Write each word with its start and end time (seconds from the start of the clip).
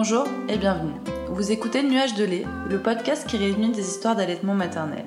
Bonjour 0.00 0.28
et 0.48 0.58
bienvenue. 0.58 0.94
Vous 1.26 1.50
écoutez 1.50 1.82
Nuage 1.82 2.14
de 2.14 2.22
lait, 2.22 2.44
le 2.70 2.80
podcast 2.80 3.28
qui 3.28 3.36
réunit 3.36 3.72
des 3.72 3.88
histoires 3.88 4.14
d'allaitement 4.14 4.54
maternel. 4.54 5.04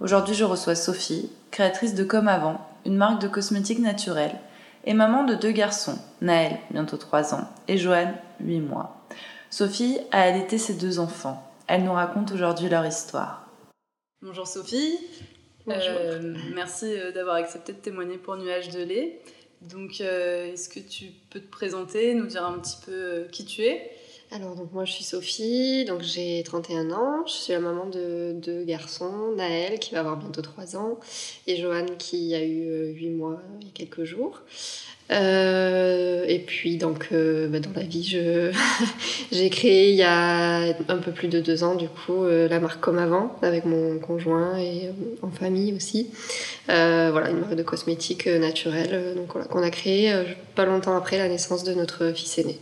Aujourd'hui, 0.00 0.34
je 0.34 0.44
reçois 0.44 0.74
Sophie, 0.74 1.30
créatrice 1.50 1.94
de 1.94 2.04
Comme 2.04 2.26
Avant, 2.26 2.66
une 2.86 2.96
marque 2.96 3.20
de 3.20 3.28
cosmétiques 3.28 3.80
naturels, 3.80 4.40
et 4.86 4.94
maman 4.94 5.24
de 5.24 5.34
deux 5.34 5.50
garçons, 5.50 5.98
Naël, 6.22 6.56
bientôt 6.70 6.96
3 6.96 7.34
ans, 7.34 7.50
et 7.68 7.76
Joanne, 7.76 8.14
8 8.40 8.60
mois. 8.60 9.04
Sophie 9.50 9.98
a 10.10 10.22
allaité 10.22 10.56
ses 10.56 10.76
deux 10.76 11.00
enfants. 11.00 11.46
Elle 11.66 11.84
nous 11.84 11.92
raconte 11.92 12.32
aujourd'hui 12.32 12.70
leur 12.70 12.86
histoire. 12.86 13.46
Bonjour 14.22 14.46
Sophie. 14.46 14.98
Bonjour. 15.66 15.82
Euh, 15.84 16.34
merci 16.54 16.86
euh, 16.86 17.12
d'avoir 17.12 17.36
accepté 17.36 17.74
de 17.74 17.78
témoigner 17.78 18.16
pour 18.16 18.38
Nuage 18.38 18.70
de 18.70 18.82
lait. 18.82 19.20
Donc, 19.60 20.00
euh, 20.00 20.52
est-ce 20.52 20.70
que 20.70 20.80
tu 20.80 21.06
peux 21.28 21.40
te 21.40 21.50
présenter, 21.50 22.14
nous 22.14 22.26
dire 22.26 22.46
un 22.46 22.58
petit 22.58 22.78
peu 22.86 23.26
qui 23.30 23.44
tu 23.44 23.64
es? 23.64 23.97
Alors, 24.30 24.54
donc 24.54 24.72
moi 24.74 24.84
je 24.84 24.92
suis 24.92 25.04
Sophie, 25.04 25.86
donc 25.86 26.02
j'ai 26.02 26.42
31 26.42 26.90
ans, 26.90 27.24
je 27.26 27.32
suis 27.32 27.52
la 27.54 27.60
maman 27.60 27.86
de 27.86 28.32
deux 28.34 28.62
garçons, 28.62 29.32
Naël 29.34 29.78
qui 29.78 29.94
va 29.94 30.00
avoir 30.00 30.18
bientôt 30.18 30.42
3 30.42 30.76
ans 30.76 31.00
et 31.46 31.56
Joanne 31.56 31.96
qui 31.96 32.34
a 32.34 32.44
eu 32.44 32.68
euh, 32.68 32.92
8 32.92 33.08
mois 33.10 33.40
il 33.60 33.68
y 33.68 33.70
a 33.70 33.72
quelques 33.72 34.04
jours. 34.04 34.42
Euh, 35.10 36.26
et 36.28 36.40
puis 36.40 36.76
donc 36.76 37.08
euh, 37.12 37.48
bah, 37.48 37.60
dans 37.60 37.72
la 37.74 37.82
vie, 37.82 38.04
je 38.04 38.52
j'ai 39.32 39.48
créé 39.48 39.92
il 39.92 39.96
y 39.96 40.02
a 40.02 40.74
un 40.88 40.98
peu 40.98 41.12
plus 41.12 41.28
de 41.28 41.40
deux 41.40 41.64
ans 41.64 41.74
du 41.74 41.88
coup 41.88 42.24
euh, 42.24 42.48
la 42.48 42.60
marque 42.60 42.80
Comme 42.80 42.98
Avant 42.98 43.34
avec 43.40 43.64
mon 43.64 43.98
conjoint 43.98 44.58
et 44.58 44.88
euh, 44.88 44.92
en 45.22 45.30
famille 45.30 45.72
aussi. 45.72 46.10
Euh, 46.68 47.08
voilà 47.10 47.30
une 47.30 47.38
marque 47.40 47.54
de 47.54 47.62
cosmétiques 47.62 48.26
euh, 48.26 48.38
naturels 48.38 48.90
euh, 48.92 49.14
donc 49.14 49.28
qu'on 49.48 49.62
a 49.62 49.70
créé 49.70 50.12
euh, 50.12 50.24
pas 50.54 50.66
longtemps 50.66 50.96
après 50.96 51.16
la 51.16 51.28
naissance 51.28 51.64
de 51.64 51.72
notre 51.72 52.12
fils 52.12 52.36
aîné. 52.36 52.58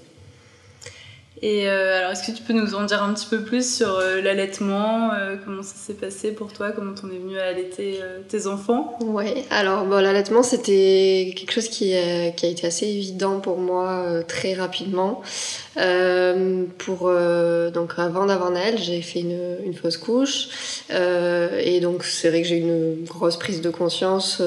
Et 1.43 1.69
euh, 1.69 1.99
alors, 1.99 2.13
est-ce 2.13 2.27
que 2.31 2.35
tu 2.35 2.43
peux 2.43 2.55
nous 2.55 2.75
en 2.75 2.85
dire 2.85 3.03
un 3.03 3.13
petit 3.13 3.27
peu 3.27 3.43
plus 3.43 3.77
sur 3.77 3.99
euh, 3.99 4.23
l'allaitement 4.23 5.13
euh, 5.13 5.37
Comment 5.45 5.63
ça 5.63 5.75
s'est 5.77 5.95
passé 5.95 6.33
pour 6.33 6.53
toi 6.53 6.73
Comment 6.73 6.95
t'en 6.95 7.09
es 7.09 7.19
venue 7.19 7.39
à 7.39 7.45
allaiter 7.45 7.99
euh, 8.01 8.21
tes 8.27 8.47
enfants? 8.47 8.99
Ouais, 9.03 9.45
alors 9.51 9.85
bon, 9.85 10.03
l'allaitement 10.03 10.43
c'était 10.43 11.35
quelque 11.37 11.53
chose 11.53 11.69
qui, 11.69 11.95
euh, 11.95 12.31
qui 12.31 12.47
a 12.47 12.49
été 12.49 12.67
assez 12.67 12.87
évident 12.87 13.41
pour 13.41 13.59
moi 13.59 14.23
très 14.27 14.55
rapidement. 14.55 15.21
Euh, 15.79 16.65
pour 16.79 17.09
euh, 17.09 17.71
donc 17.71 17.93
avant 17.99 18.27
d'avoir 18.27 18.51
Naël, 18.51 18.79
j'ai 18.79 19.03
fait 19.03 19.21
une, 19.21 19.75
fausse 19.75 19.99
couche 19.99 20.49
euh, 20.91 21.61
et 21.63 21.81
donc 21.81 22.05
c'est 22.05 22.31
vrai 22.31 22.41
que 22.41 22.49
j'ai 22.49 22.57
une 22.57 23.05
grosse 23.05 23.37
prise 23.37 23.61
de 23.61 23.69
conscience 23.69 24.41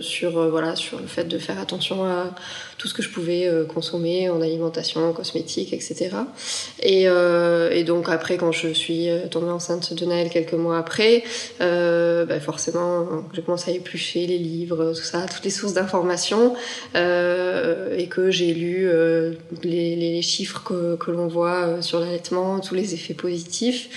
sur 0.00 0.50
voilà 0.50 0.76
sur 0.76 1.00
le 1.00 1.06
fait 1.06 1.24
de 1.24 1.38
faire 1.38 1.58
attention 1.58 2.04
à 2.04 2.34
tout 2.76 2.88
ce 2.88 2.92
que 2.92 3.02
je 3.02 3.08
pouvais 3.08 3.48
consommer 3.72 4.28
en 4.28 4.42
alimentation, 4.42 5.08
en 5.08 5.12
cosmétique, 5.12 5.72
etc. 5.72 6.10
Et, 6.82 7.04
donc 7.84 8.08
après 8.08 8.36
quand 8.36 8.52
je 8.52 8.68
suis 8.68 9.08
tombée 9.30 9.50
enceinte 9.50 9.94
de 9.94 10.04
Naël 10.04 10.28
quelques 10.28 10.54
mois 10.54 10.76
après, 10.78 11.24
bah 11.60 12.40
forcément 12.40 13.06
j'ai 13.32 13.42
commencé 13.42 13.70
à 13.70 13.74
éplucher 13.74 14.26
les 14.26 14.38
livres, 14.38 14.92
tout 14.94 15.02
ça, 15.02 15.26
toutes 15.32 15.44
les 15.44 15.50
sources 15.50 15.72
d'informations 15.72 16.54
et 16.94 18.06
que 18.10 18.30
j'ai 18.30 18.52
lu 18.52 18.90
les 19.62 20.22
chiffres 20.22 20.62
que, 20.64 20.73
que 20.98 21.10
l'on 21.10 21.26
voit 21.26 21.66
euh, 21.66 21.82
sur 21.82 22.00
l'allaitement, 22.00 22.60
tous 22.60 22.74
les 22.74 22.94
effets 22.94 23.14
positifs. 23.14 23.88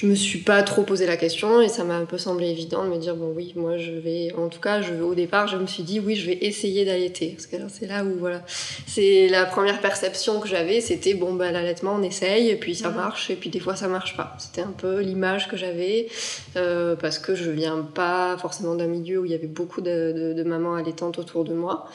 Je 0.00 0.06
me 0.06 0.14
suis 0.14 0.38
pas 0.38 0.62
trop 0.62 0.82
posé 0.82 1.04
la 1.04 1.18
question 1.18 1.60
et 1.60 1.68
ça 1.68 1.84
m'a 1.84 1.94
un 1.96 2.06
peu 2.06 2.16
semblé 2.16 2.48
évident 2.48 2.84
de 2.84 2.88
me 2.88 2.96
dire 2.96 3.16
bon 3.16 3.34
oui 3.36 3.52
moi 3.54 3.76
je 3.76 3.90
vais 3.92 4.32
en 4.32 4.48
tout 4.48 4.58
cas 4.58 4.80
je 4.80 4.94
au 4.94 5.14
départ 5.14 5.46
je 5.46 5.58
me 5.58 5.66
suis 5.66 5.82
dit 5.82 6.00
oui 6.00 6.16
je 6.16 6.24
vais 6.24 6.38
essayer 6.40 6.86
d'allaiter 6.86 7.34
parce 7.36 7.46
que 7.46 7.56
c'est 7.68 7.86
là 7.86 8.02
où 8.02 8.18
voilà 8.18 8.40
c'est 8.86 9.28
la 9.28 9.44
première 9.44 9.78
perception 9.82 10.40
que 10.40 10.48
j'avais 10.48 10.80
c'était 10.80 11.12
bon 11.12 11.34
bah 11.34 11.52
l'allaitement 11.52 11.96
on 11.98 12.02
essaye 12.02 12.48
et 12.48 12.56
puis 12.56 12.74
ça 12.74 12.88
Mhm. 12.88 12.96
marche 12.96 13.28
et 13.28 13.36
puis 13.36 13.50
des 13.50 13.60
fois 13.60 13.76
ça 13.76 13.88
marche 13.88 14.16
pas 14.16 14.34
c'était 14.38 14.62
un 14.62 14.72
peu 14.74 15.00
l'image 15.00 15.48
que 15.48 15.58
j'avais 15.58 16.08
euh, 16.56 16.96
parce 16.96 17.18
que 17.18 17.34
je 17.34 17.50
viens 17.50 17.82
pas 17.82 18.38
forcément 18.38 18.76
d'un 18.76 18.86
milieu 18.86 19.18
où 19.18 19.26
il 19.26 19.32
y 19.32 19.34
avait 19.34 19.48
beaucoup 19.48 19.82
de, 19.82 20.12
de, 20.16 20.32
de 20.32 20.42
mamans 20.44 20.76
allaitantes 20.76 21.18
autour 21.18 21.44
de 21.44 21.52
moi 21.52 21.90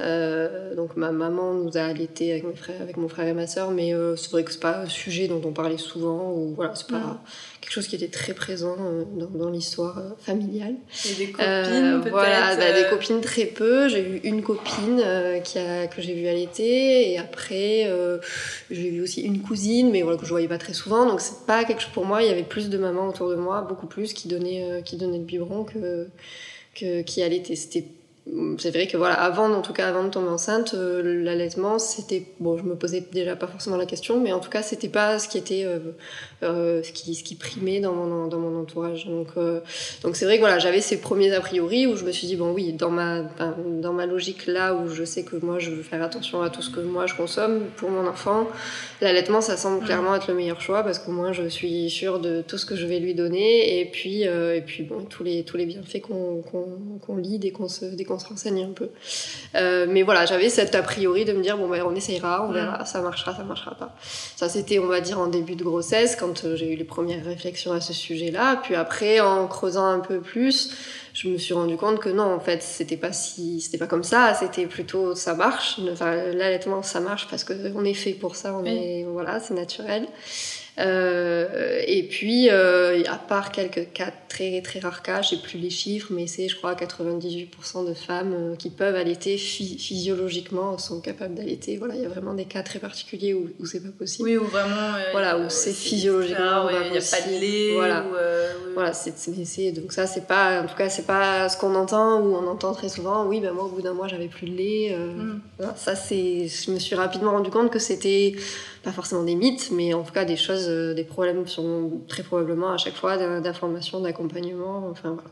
euh, 0.00 0.74
donc 0.74 0.96
ma 0.96 1.12
maman 1.12 1.52
nous 1.52 1.76
a 1.76 1.82
allaité 1.82 2.30
avec 2.30 2.44
mes 2.44 2.54
frères, 2.54 2.80
avec 2.80 2.96
mon 2.96 3.08
frère 3.08 3.28
et 3.28 3.34
ma 3.34 3.46
sœur, 3.46 3.70
mais 3.70 3.92
euh, 3.94 4.16
c'est 4.16 4.30
vrai 4.30 4.44
que 4.44 4.50
c'est 4.50 4.58
pas 4.60 4.78
un 4.78 4.88
sujet 4.88 5.28
dont 5.28 5.42
on 5.44 5.52
parlait 5.52 5.76
souvent 5.76 6.32
ou 6.32 6.54
voilà, 6.56 6.74
c'est 6.74 6.86
pas. 6.86 7.20
Quelque 7.60 7.72
chose 7.72 7.86
qui 7.86 7.96
était 7.96 8.08
très 8.08 8.34
présent 8.34 8.76
euh, 8.80 9.04
dans, 9.16 9.26
dans 9.26 9.50
l'histoire 9.50 9.98
euh, 9.98 10.10
familiale. 10.18 10.74
Et 11.08 11.14
des 11.14 11.30
copines 11.30 11.46
Euh, 11.46 11.98
peut-être 12.00 12.10
voilà, 12.10 12.56
bah, 12.56 12.72
des 12.72 12.88
copines 12.88 13.20
très 13.20 13.46
peu. 13.46 13.88
J'ai 13.88 14.00
eu 14.00 14.20
une 14.24 14.42
copine 14.42 15.02
qui 15.44 15.58
a, 15.58 15.86
que 15.86 16.00
j'ai 16.00 16.14
vue 16.14 16.28
allaiter 16.28 17.12
et 17.12 17.18
après 17.18 17.90
j'ai 18.70 18.90
vu 18.90 19.02
aussi 19.02 19.22
une 19.22 19.40
cousine, 19.40 19.90
mais 19.90 20.02
voilà 20.02 20.18
que 20.18 20.24
je 20.24 20.30
voyais 20.30 20.48
pas 20.48 20.58
très 20.58 20.74
souvent. 20.74 21.06
Donc 21.06 21.20
c'est 21.20 21.46
pas 21.46 21.64
quelque 21.64 21.82
chose 21.82 21.92
pour 21.92 22.06
moi. 22.06 22.22
Il 22.22 22.28
y 22.28 22.32
avait 22.32 22.42
plus 22.42 22.68
de 22.68 22.78
mamans 22.78 23.08
autour 23.08 23.28
de 23.28 23.36
moi, 23.36 23.62
beaucoup 23.62 23.86
plus 23.86 24.12
qui 24.12 24.28
donnaient 24.28 24.82
qui 24.84 24.96
donnaient 24.96 25.18
le 25.18 25.24
biberon 25.24 25.64
que 25.64 26.08
que 26.74 27.02
qui 27.02 27.22
allaitaient. 27.22 27.56
C'était 27.56 27.86
c'est 28.58 28.70
vrai 28.70 28.86
que 28.86 28.96
voilà, 28.96 29.14
avant, 29.14 29.50
en 29.52 29.62
tout 29.62 29.72
cas, 29.72 29.88
avant 29.88 30.04
de 30.04 30.10
tomber 30.10 30.28
enceinte, 30.28 30.74
euh, 30.74 31.24
l'allaitement, 31.24 31.78
c'était 31.78 32.26
bon, 32.38 32.58
je 32.58 32.64
me 32.64 32.76
posais 32.76 33.02
déjà 33.12 33.34
pas 33.34 33.46
forcément 33.46 33.76
la 33.76 33.86
question, 33.86 34.20
mais 34.20 34.32
en 34.32 34.40
tout 34.40 34.50
cas, 34.50 34.62
c'était 34.62 34.88
pas 34.88 35.18
ce 35.18 35.26
qui 35.26 35.38
était, 35.38 35.64
euh, 35.64 35.78
euh, 36.42 36.82
ce 36.82 36.92
qui, 36.92 37.14
ce 37.14 37.24
qui 37.24 37.34
primait 37.34 37.80
dans 37.80 37.94
mon 37.94 38.28
dans 38.28 38.38
mon 38.38 38.60
entourage. 38.60 39.06
Donc, 39.06 39.28
donc 40.02 40.16
c'est 40.16 40.26
vrai 40.26 40.36
que 40.36 40.40
voilà, 40.40 40.58
j'avais 40.58 40.80
ces 40.80 41.00
premiers 41.00 41.32
a 41.32 41.40
priori 41.40 41.86
où 41.86 41.96
je 41.96 42.04
me 42.04 42.12
suis 42.12 42.26
dit 42.26 42.36
bon 42.36 42.52
oui, 42.52 42.72
dans 42.72 42.90
ma 42.90 43.22
dans 43.80 43.92
ma 43.92 44.06
logique 44.06 44.46
là 44.46 44.74
où 44.74 44.88
je 44.88 45.04
sais 45.04 45.24
que 45.24 45.36
moi 45.36 45.58
je 45.58 45.70
veux 45.70 45.82
faire 45.82 46.02
attention 46.02 46.42
à 46.42 46.50
tout 46.50 46.62
ce 46.62 46.70
que 46.70 46.80
moi 46.80 47.06
je 47.06 47.14
consomme 47.14 47.62
pour 47.76 47.90
mon 47.90 48.06
enfant, 48.06 48.46
l'allaitement, 49.00 49.40
ça 49.40 49.56
semble 49.56 49.84
clairement 49.84 50.14
être 50.14 50.28
le 50.28 50.34
meilleur 50.34 50.60
choix 50.60 50.82
parce 50.82 50.98
qu'au 50.98 51.12
moins 51.12 51.32
je 51.32 51.48
suis 51.48 51.88
sûre 51.88 52.20
de 52.20 52.42
tout 52.46 52.58
ce 52.58 52.66
que 52.66 52.76
je 52.76 52.86
vais 52.86 52.98
lui 52.98 53.14
donner 53.14 53.80
et 53.80 53.86
puis 53.86 54.22
et 54.22 54.62
puis 54.64 54.82
bon 54.82 55.04
tous 55.04 55.24
les 55.24 55.42
tous 55.44 55.56
les 55.56 55.66
bienfaits 55.66 56.02
qu'on 56.02 56.42
qu'on 56.42 57.16
lit 57.16 57.38
dès 57.38 57.50
qu'on 57.50 57.68
se 57.68 57.86
dès 57.86 58.04
qu'on 58.10 58.18
se 58.18 58.26
renseigne 58.28 58.64
un 58.64 58.72
peu. 58.72 58.90
Euh, 59.54 59.86
mais 59.88 60.02
voilà, 60.02 60.26
j'avais 60.26 60.48
cet 60.48 60.74
a 60.74 60.82
priori 60.82 61.24
de 61.24 61.32
me 61.32 61.42
dire 61.42 61.56
bon 61.56 61.68
ben 61.68 61.82
on 61.86 61.94
essayera, 61.94 62.44
on 62.46 62.52
verra, 62.52 62.84
ça 62.84 63.00
marchera, 63.00 63.34
ça 63.34 63.44
marchera 63.44 63.74
pas. 63.76 63.94
Ça 64.36 64.48
c'était 64.48 64.78
on 64.78 64.86
va 64.86 65.00
dire 65.00 65.18
en 65.20 65.26
début 65.28 65.54
de 65.54 65.64
grossesse 65.64 66.16
quand 66.16 66.44
euh, 66.44 66.56
j'ai 66.56 66.72
eu 66.72 66.76
les 66.76 66.84
premières 66.84 67.24
réflexions 67.24 67.72
à 67.72 67.80
ce 67.80 67.92
sujet-là. 67.92 68.60
Puis 68.62 68.74
après 68.74 69.20
en 69.20 69.46
creusant 69.46 69.86
un 69.86 70.00
peu 70.00 70.20
plus, 70.20 70.72
je 71.14 71.28
me 71.28 71.38
suis 71.38 71.54
rendu 71.54 71.76
compte 71.76 71.98
que 72.00 72.08
non 72.08 72.24
en 72.34 72.40
fait 72.40 72.62
c'était 72.62 72.96
pas 72.96 73.12
si 73.12 73.60
c'était 73.60 73.78
pas 73.78 73.86
comme 73.86 74.04
ça, 74.04 74.34
c'était 74.34 74.66
plutôt 74.66 75.14
ça 75.14 75.34
marche. 75.34 75.78
Enfin 75.92 76.14
l'allaitement 76.32 76.82
ça 76.82 77.00
marche 77.00 77.28
parce 77.30 77.44
que 77.44 77.52
on 77.76 77.84
est 77.84 77.94
fait 77.94 78.12
pour 78.12 78.36
ça, 78.36 78.54
on 78.54 78.62
Oui. 78.64 78.70
est 78.70 79.04
voilà 79.04 79.40
c'est 79.40 79.54
naturel. 79.54 80.06
Euh, 80.80 81.80
et 81.86 82.02
puis, 82.04 82.48
euh, 82.50 83.02
à 83.08 83.16
part 83.16 83.52
quelques 83.52 83.92
cas, 83.92 84.10
très, 84.28 84.60
très 84.62 84.80
rares 84.80 85.02
cas, 85.02 85.22
j'ai 85.22 85.36
plus 85.36 85.58
les 85.58 85.70
chiffres, 85.70 86.08
mais 86.10 86.26
c'est, 86.26 86.48
je 86.48 86.56
crois, 86.56 86.74
98% 86.74 87.86
de 87.88 87.94
femmes 87.94 88.32
euh, 88.34 88.56
qui 88.56 88.70
peuvent 88.70 88.94
allaiter 88.96 89.36
phy- 89.36 89.78
physiologiquement, 89.78 90.78
sont 90.78 91.00
capables 91.00 91.34
d'allaiter. 91.34 91.76
Voilà, 91.76 91.94
il 91.96 92.02
y 92.02 92.06
a 92.06 92.08
vraiment 92.08 92.34
des 92.34 92.44
cas 92.44 92.62
très 92.62 92.78
particuliers 92.78 93.34
où, 93.34 93.50
où 93.58 93.66
c'est 93.66 93.80
pas 93.82 93.90
possible. 93.96 94.28
Oui, 94.28 94.36
ou 94.36 94.44
vraiment. 94.44 94.94
euh, 94.96 95.02
Voilà, 95.12 95.38
où 95.38 95.48
c'est 95.50 95.72
physiologiquement 95.72 96.66
ouais, 96.66 96.72
Il 96.86 96.92
n'y 96.92 96.98
a 96.98 97.00
pas 97.00 97.20
de 97.28 97.40
lait. 97.40 97.74
Voilà. 97.74 98.04
ou. 98.06 98.14
Voilà, 98.74 98.92
c'est, 98.92 99.10
donc 99.72 99.92
ça, 99.92 100.06
c'est 100.06 100.26
pas, 100.26 100.62
en 100.62 100.66
tout 100.66 100.76
cas, 100.76 100.88
c'est 100.88 101.06
pas 101.06 101.48
ce 101.48 101.56
qu'on 101.58 101.74
entend, 101.74 102.20
ou 102.20 102.34
on 102.36 102.46
entend 102.46 102.72
très 102.72 102.88
souvent, 102.88 103.26
oui, 103.26 103.40
ben 103.40 103.52
moi, 103.52 103.64
au 103.64 103.68
bout 103.68 103.82
d'un 103.82 103.94
mois, 103.94 104.08
j'avais 104.08 104.28
plus 104.28 104.48
de 104.48 104.56
lait. 104.56 104.96
Mm. 104.96 105.40
voilà, 105.58 105.74
ça, 105.76 105.94
c'est, 105.96 106.46
je 106.48 106.70
me 106.70 106.78
suis 106.78 106.94
rapidement 106.94 107.32
rendu 107.32 107.50
compte 107.50 107.70
que 107.70 107.78
c'était 107.80 108.34
pas 108.82 108.92
forcément 108.92 109.22
des 109.24 109.34
mythes, 109.34 109.70
mais 109.72 109.92
en 109.94 110.02
tout 110.02 110.12
cas 110.12 110.24
des 110.24 110.36
choses, 110.36 110.66
euh, 110.68 110.94
des 110.94 111.04
problèmes 111.04 111.46
sont 111.46 112.00
très 112.08 112.22
probablement 112.22 112.72
à 112.72 112.78
chaque 112.78 112.94
fois 112.96 113.16
d'in- 113.16 113.40
d'information, 113.40 114.00
d'accompagnement, 114.00 114.88
enfin 114.90 115.10
voilà. 115.10 115.30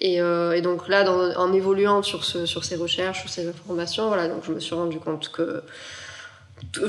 Et, 0.00 0.20
euh, 0.20 0.52
et 0.52 0.60
donc 0.62 0.88
là, 0.88 1.10
en 1.38 1.52
évoluant 1.52 2.02
sur, 2.02 2.24
ce, 2.24 2.44
sur 2.46 2.64
ces 2.64 2.76
recherches, 2.76 3.20
sur 3.20 3.30
ces 3.30 3.48
informations, 3.48 4.08
voilà, 4.08 4.28
donc 4.28 4.44
je 4.44 4.52
me 4.52 4.60
suis 4.60 4.74
rendu 4.74 4.98
compte 4.98 5.30
que 5.30 5.62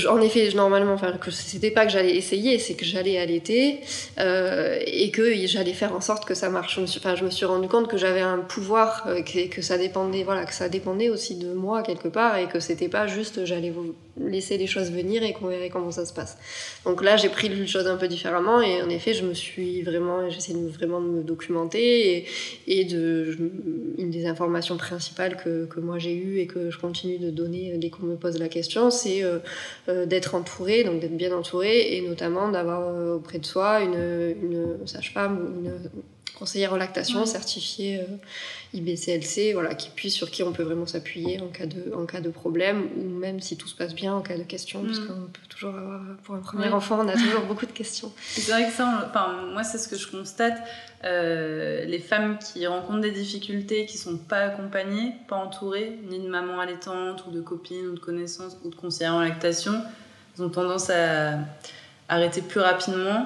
en 0.07 0.21
effet, 0.21 0.49
normalement, 0.55 0.93
enfin, 0.93 1.13
que 1.13 1.31
c'était 1.31 1.71
pas 1.71 1.85
que 1.85 1.91
j'allais 1.91 2.15
essayer, 2.15 2.59
c'est 2.59 2.75
que 2.75 2.85
j'allais 2.85 3.17
allaiter 3.17 3.79
euh, 4.19 4.79
et 4.85 5.09
que 5.11 5.33
j'allais 5.47 5.73
faire 5.73 5.95
en 5.95 6.01
sorte 6.01 6.25
que 6.25 6.35
ça 6.35 6.49
marche. 6.49 6.75
Je 6.75 6.81
me 6.81 6.85
suis, 6.85 6.99
enfin, 6.99 7.15
je 7.15 7.25
me 7.25 7.29
suis 7.31 7.45
rendu 7.45 7.67
compte 7.67 7.87
que 7.87 7.97
j'avais 7.97 8.21
un 8.21 8.37
pouvoir, 8.37 9.05
euh, 9.07 9.21
que, 9.21 9.47
que 9.47 9.61
ça 9.61 9.77
dépendait, 9.77 10.23
voilà, 10.23 10.45
que 10.45 10.53
ça 10.53 10.69
dépendait 10.69 11.09
aussi 11.09 11.35
de 11.35 11.53
moi 11.53 11.81
quelque 11.83 12.07
part 12.07 12.37
et 12.37 12.47
que 12.47 12.59
c'était 12.59 12.87
pas 12.87 13.07
juste 13.07 13.45
j'allais 13.45 13.71
laisser 14.19 14.57
les 14.57 14.67
choses 14.67 14.91
venir 14.91 15.23
et 15.23 15.33
qu'on 15.33 15.47
verrait 15.47 15.69
comment 15.69 15.91
ça 15.91 16.05
se 16.05 16.13
passe. 16.13 16.37
Donc 16.85 17.03
là, 17.03 17.17
j'ai 17.17 17.29
pris 17.29 17.49
les 17.49 17.67
choses 17.67 17.87
un 17.87 17.97
peu 17.97 18.07
différemment 18.07 18.61
et 18.61 18.81
en 18.81 18.89
effet, 18.89 19.13
je 19.13 19.25
me 19.25 19.33
suis 19.33 19.81
vraiment, 19.81 20.29
j'essaie 20.29 20.53
de 20.53 20.67
vraiment 20.67 21.01
de 21.01 21.07
me 21.07 21.23
documenter 21.23 22.17
et, 22.17 22.25
et 22.67 22.85
de 22.85 23.37
une 23.97 24.11
des 24.11 24.25
informations 24.25 24.77
principales 24.77 25.37
que, 25.37 25.65
que 25.65 25.79
moi 25.79 25.97
j'ai 25.97 26.15
eues 26.15 26.39
et 26.39 26.47
que 26.47 26.69
je 26.69 26.77
continue 26.77 27.17
de 27.17 27.29
donner 27.29 27.77
dès 27.77 27.89
qu'on 27.89 28.03
me 28.03 28.15
pose 28.15 28.37
la 28.39 28.49
question, 28.49 28.91
c'est 28.91 29.23
euh, 29.23 29.39
euh, 29.89 30.05
d'être 30.05 30.35
entouré, 30.35 30.83
donc 30.83 30.99
d'être 30.99 31.17
bien 31.17 31.35
entouré 31.35 31.95
et 31.95 32.01
notamment 32.01 32.49
d'avoir 32.49 32.87
euh, 32.87 33.15
auprès 33.15 33.39
de 33.39 33.45
soi 33.45 33.81
une, 33.81 34.35
une 34.41 34.87
sage-femme 34.87 35.39
ou 35.39 35.65
une 35.65 35.73
conseillère 36.37 36.73
en 36.73 36.77
lactation 36.77 37.25
certifiée 37.25 37.99
euh, 37.99 38.05
IBCLC, 38.73 39.53
voilà, 39.53 39.75
qui 39.75 39.89
puisse 39.89 40.13
sur 40.13 40.31
qui 40.31 40.43
on 40.43 40.51
peut 40.51 40.63
vraiment 40.63 40.85
s'appuyer 40.85 41.39
en 41.41 41.47
cas 41.47 41.65
de 41.65 41.93
en 41.95 42.05
cas 42.05 42.21
de 42.21 42.29
problème 42.29 42.89
ou 42.97 43.03
même 43.03 43.39
si 43.39 43.55
tout 43.55 43.67
se 43.67 43.75
passe 43.75 43.93
bien 43.93 44.13
en 44.13 44.21
cas 44.21 44.37
de 44.37 44.43
questions, 44.43 44.83
parce 44.83 44.99
mm. 44.99 45.07
qu'on 45.07 45.27
peut 45.27 45.47
toujours 45.49 45.75
avoir 45.75 46.01
pour 46.23 46.35
un 46.35 46.39
premier 46.39 46.69
enfant, 46.69 46.99
on 46.99 47.07
a 47.07 47.13
toujours 47.13 47.43
beaucoup 47.43 47.65
de 47.65 47.71
questions. 47.71 48.11
C'est 48.21 48.51
vrai 48.51 48.65
que 48.65 48.71
ça, 48.71 49.07
enfin 49.09 49.47
moi 49.53 49.63
c'est 49.63 49.77
ce 49.77 49.87
que 49.87 49.95
je 49.95 50.09
constate, 50.09 50.57
euh, 51.03 51.85
les 51.85 51.99
femmes 51.99 52.37
qui 52.39 52.65
rencontrent 52.65 53.01
des 53.01 53.11
difficultés, 53.11 53.85
qui 53.85 53.97
sont 53.97 54.17
pas 54.17 54.39
accompagnées, 54.39 55.13
pas 55.27 55.35
entourées, 55.35 55.99
ni 56.09 56.19
de 56.19 56.27
maman 56.27 56.59
allaitante 56.59 57.25
ou 57.27 57.31
de 57.31 57.41
copines 57.41 57.87
ou 57.87 57.93
de 57.93 57.99
connaissances 57.99 58.57
ou 58.63 58.69
de 58.69 58.75
conseillères 58.75 59.13
en 59.13 59.21
lactation, 59.21 59.73
elles 60.35 60.43
ont 60.43 60.49
tendance 60.49 60.89
à 60.89 61.39
arrêter 62.13 62.41
plus 62.41 62.59
rapidement 62.59 63.25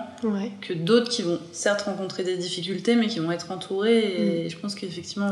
que 0.61 0.73
d'autres 0.73 1.09
qui 1.09 1.21
vont 1.21 1.39
certes 1.51 1.81
rencontrer 1.81 2.23
des 2.23 2.37
difficultés 2.37 2.95
mais 2.95 3.07
qui 3.07 3.19
vont 3.19 3.31
être 3.31 3.51
entourés 3.51 3.99
et 3.99 4.45
mm. 4.45 4.49
je 4.49 4.57
pense 4.57 4.75
qu'effectivement 4.75 5.31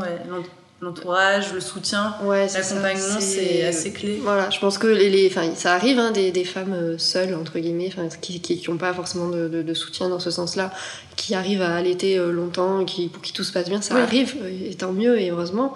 l'entourage, 0.80 1.54
le 1.54 1.60
soutien, 1.60 2.14
l'accompagnement, 2.22 3.20
c'est 3.20 3.64
assez 3.64 3.92
clé. 3.92 4.20
Voilà, 4.22 4.50
je 4.50 4.58
pense 4.58 4.76
que 4.76 4.86
les, 4.86 5.08
les 5.08 5.30
ça 5.54 5.72
arrive 5.74 5.98
hein, 5.98 6.10
des, 6.10 6.32
des, 6.32 6.44
femmes 6.44 6.74
euh, 6.74 6.98
seules, 6.98 7.34
entre 7.34 7.58
guillemets, 7.58 7.90
qui 8.20 8.62
n'ont 8.68 8.76
pas 8.76 8.92
forcément 8.92 9.28
de, 9.28 9.48
de, 9.48 9.74
soutien 9.74 10.10
dans 10.10 10.20
ce 10.20 10.30
sens-là, 10.30 10.70
qui 11.16 11.34
arrivent 11.34 11.62
à 11.62 11.74
allaiter 11.74 12.18
euh, 12.18 12.30
longtemps, 12.30 12.84
qui, 12.84 13.08
pour 13.08 13.22
qui 13.22 13.32
tout 13.32 13.44
se 13.44 13.52
passe 13.52 13.70
bien, 13.70 13.80
ça 13.80 13.96
arrive, 13.96 14.36
euh, 14.42 14.70
et 14.70 14.74
tant 14.74 14.92
mieux, 14.92 15.18
et 15.18 15.30
heureusement. 15.30 15.72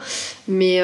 Mais 0.48 0.82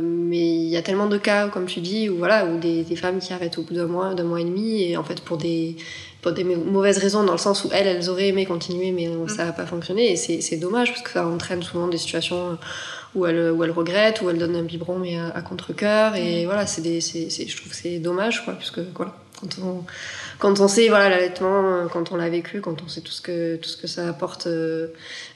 mais 0.00 0.38
il 0.38 0.68
y 0.68 0.76
a 0.76 0.82
tellement 0.82 1.06
de 1.06 1.18
cas, 1.18 1.48
comme 1.48 1.66
tu 1.66 1.80
dis, 1.80 2.08
où, 2.08 2.16
voilà, 2.16 2.46
où 2.46 2.58
des, 2.58 2.84
des 2.84 2.96
femmes 2.96 3.18
qui 3.18 3.32
arrêtent 3.34 3.58
au 3.58 3.62
bout 3.62 3.74
d'un 3.74 3.86
mois, 3.86 4.14
d'un 4.14 4.24
mois 4.24 4.40
et 4.40 4.44
demi, 4.44 4.82
et 4.82 4.96
en 4.96 5.04
fait 5.04 5.20
pour 5.20 5.36
des 5.36 5.76
pour 6.26 6.34
des 6.34 6.42
mauvaises 6.42 6.98
raisons 6.98 7.22
dans 7.22 7.30
le 7.30 7.38
sens 7.38 7.64
où 7.64 7.68
elles, 7.72 7.86
elles 7.86 8.10
auraient 8.10 8.26
aimé 8.26 8.46
continuer 8.46 8.90
mais 8.90 9.06
mm. 9.06 9.28
ça 9.28 9.44
n'a 9.44 9.52
pas 9.52 9.64
fonctionné 9.64 10.10
et 10.10 10.16
c'est 10.16 10.56
dommage 10.56 10.90
parce 10.90 11.02
que 11.02 11.10
ça 11.10 11.24
entraîne 11.24 11.62
souvent 11.62 11.86
des 11.86 11.98
situations 11.98 12.58
où 13.14 13.26
elles, 13.26 13.52
où 13.52 13.62
elles 13.62 13.70
regrettent, 13.70 14.22
où 14.22 14.30
elles 14.30 14.38
donnent 14.38 14.56
un 14.56 14.64
biberon 14.64 14.98
mais 14.98 15.16
à, 15.16 15.40
contre-coeur 15.42 16.16
et 16.16 16.42
mm. 16.42 16.46
voilà, 16.46 16.66
c'est 16.66 16.82
je 16.82 17.56
trouve 17.56 17.70
que 17.70 17.76
c'est 17.76 18.00
dommage 18.00 18.44
quoi, 18.44 18.54
puisque 18.54 18.80
voilà, 18.96 19.14
quand 19.40 19.58
on, 19.62 19.84
quand 20.38 20.60
on 20.60 20.68
sait 20.68 20.88
voilà 20.88 21.08
l'allaitement, 21.08 21.64
euh, 21.64 21.86
quand 21.86 22.12
on 22.12 22.16
l'a 22.16 22.28
vécu, 22.28 22.60
quand 22.60 22.82
on 22.82 22.88
sait 22.88 23.00
tout 23.00 23.12
ce 23.12 23.20
que 23.20 23.56
tout 23.56 23.68
ce 23.68 23.76
que 23.76 23.86
ça 23.86 24.08
apporte, 24.08 24.46
euh, 24.46 24.88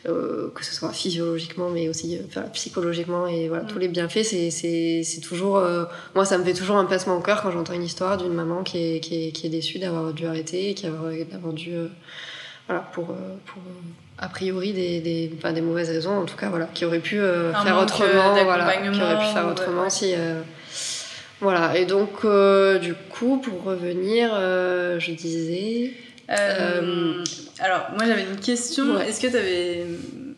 euh, 0.08 0.50
que 0.54 0.64
ce 0.64 0.74
soit 0.74 0.92
physiologiquement, 0.92 1.68
mais 1.68 1.88
aussi 1.88 2.18
psychologiquement 2.52 3.26
et 3.26 3.48
voilà 3.48 3.64
tous 3.64 3.76
mm. 3.76 3.80
les 3.80 3.88
bienfaits, 3.88 4.22
c'est 4.24 4.50
c'est 4.50 5.20
toujours 5.20 5.62
moi 6.14 6.24
ça 6.24 6.38
me 6.38 6.44
fait 6.44 6.54
toujours 6.54 6.76
un 6.76 6.84
passement 6.84 7.16
au 7.16 7.20
cœur 7.20 7.42
quand 7.42 7.50
j'entends 7.50 7.74
une 7.74 7.84
histoire 7.84 8.16
d'une 8.16 8.32
maman 8.32 8.62
qui 8.62 8.78
est 8.78 9.00
qui 9.00 9.28
est, 9.28 9.32
qui 9.32 9.46
est 9.46 9.50
déçue 9.50 9.78
d'avoir 9.78 10.12
dû 10.12 10.26
arrêter, 10.26 10.74
qui 10.74 10.86
d'avoir 10.86 11.52
dû 11.52 11.72
voilà 12.66 12.82
pour 12.92 13.06
pour 13.06 13.62
a 14.22 14.28
priori 14.28 14.74
des, 14.74 15.00
des, 15.00 15.32
enfin, 15.38 15.52
des 15.52 15.62
mauvaises 15.62 15.88
raisons 15.88 16.18
en 16.18 16.26
tout 16.26 16.36
cas 16.36 16.50
voilà 16.50 16.66
qui 16.74 16.84
aurait 16.84 17.00
pu 17.00 17.16
faire 17.16 17.78
autrement 17.82 18.44
voilà 18.44 18.76
qui 18.76 19.00
aurait 19.00 19.18
pu 19.18 19.32
faire 19.32 19.48
autrement 19.48 19.88
si 19.90 20.14
voilà, 21.40 21.76
et 21.76 21.86
donc, 21.86 22.24
euh, 22.24 22.78
du 22.78 22.94
coup, 22.94 23.38
pour 23.38 23.62
revenir, 23.64 24.30
euh, 24.34 25.00
je 25.00 25.12
disais. 25.12 25.92
Euh, 26.28 27.24
alors, 27.58 27.86
moi 27.96 28.04
j'avais 28.06 28.22
une 28.22 28.38
question. 28.38 29.00
Est-ce 29.00 29.20
que 29.20 29.26
tu 29.26 29.36
avais 29.36 29.84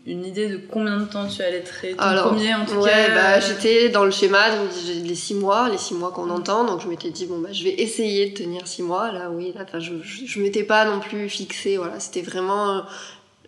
une 0.06 0.25
idée 0.25 0.49
de 0.49 0.56
combien 0.56 0.99
de 0.99 1.04
temps 1.04 1.26
tu 1.26 1.43
allais 1.43 1.60
traiter 1.60 1.96
ton 1.96 2.02
alors, 2.02 2.28
premier 2.28 2.54
en 2.54 2.64
tout 2.64 2.76
ouais, 2.76 3.10
bah, 3.14 3.40
J'étais 3.40 3.88
dans 3.90 4.04
le 4.04 4.10
schéma, 4.10 4.56
donc 4.56 4.70
les 5.04 5.14
six 5.14 5.34
mois, 5.34 5.69
les 5.69 5.76
six 5.76 5.94
mois 5.94 6.12
qu'on 6.12 6.26
mm. 6.26 6.31
entend. 6.31 6.64
Donc 6.64 6.81
je 6.81 6.88
m'étais 6.88 7.10
dit, 7.10 7.26
bon, 7.26 7.40
bah, 7.40 7.52
je 7.52 7.64
vais 7.64 7.75
essayer 7.75 8.31
de 8.31 8.34
tenir 8.37 8.66
six 8.66 8.82
mois. 8.82 9.12
Là, 9.12 9.28
oui, 9.31 9.52
là, 9.55 9.66
je, 9.81 9.93
je, 10.02 10.25
je 10.25 10.40
m'étais 10.40 10.64
pas 10.64 10.84
non 10.84 11.00
plus 11.00 11.28
fixée. 11.28 11.76
Voilà, 11.76 11.98
c'était 11.98 12.22
vraiment 12.22 12.84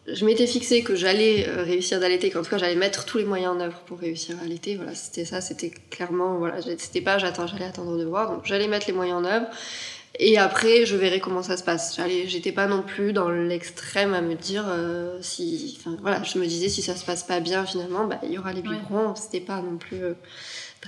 je 0.07 0.25
m'étais 0.25 0.47
fixé 0.47 0.83
que 0.83 0.95
j'allais 0.95 1.49
euh, 1.49 1.63
réussir 1.63 2.01
d'allaiter, 2.01 2.31
qu'en 2.31 2.43
tout 2.43 2.51
cas 2.51 2.59
j'allais 2.59 2.75
mettre 2.75 3.05
tous 3.05 3.19
les 3.19 3.25
moyens 3.25 3.57
en 3.57 3.61
œuvre 3.61 3.81
pour 3.87 3.99
réussir 3.99 4.37
à 4.41 4.45
allaiter. 4.45 4.77
Voilà, 4.77 4.95
c'était 4.95 5.25
ça, 5.25 5.41
c'était 5.41 5.71
clairement, 5.91 6.39
voilà, 6.39 6.57
c'était 6.63 7.01
pas 7.01 7.19
j'attends, 7.19 7.47
j'allais 7.47 7.65
attendre 7.65 7.97
de 7.97 8.05
voir, 8.05 8.31
donc 8.31 8.45
j'allais 8.45 8.69
mettre 8.69 8.87
les 8.87 8.93
moyens 8.93 9.19
en 9.21 9.25
œuvre. 9.25 9.47
Et 10.21 10.39
après, 10.39 10.87
je 10.87 10.95
verrai 10.97 11.19
comment 11.19 11.43
ça 11.43 11.57
se 11.57 11.65
passe. 11.65 11.97
J'allais, 11.97 12.29
j'étais 12.29 12.53
pas 12.53 12.67
non 12.67 12.83
plus 12.83 13.13
dans 13.13 13.31
l'extrême 13.31 14.15
à 14.15 14.21
me 14.21 14.35
dire 14.35 14.65
euh, 14.69 15.19
si, 15.21 15.77
enfin 15.81 15.97
voilà, 16.03 16.23
je 16.23 16.39
me 16.39 16.47
disais 16.47 16.69
si 16.69 16.83
ça 16.83 16.95
se 16.95 17.05
passe 17.05 17.25
pas 17.25 17.41
bien 17.41 17.67
finalement, 17.67 18.05
bah 18.05 18.21
il 18.23 18.31
y 18.31 18.39
aura 18.39 18.53
les 18.53 18.63
biberons. 18.63 19.17
C'était 19.17 19.41
pas 19.41 19.61
non 19.61 19.77
plus 19.77 20.05
euh, 20.05 20.15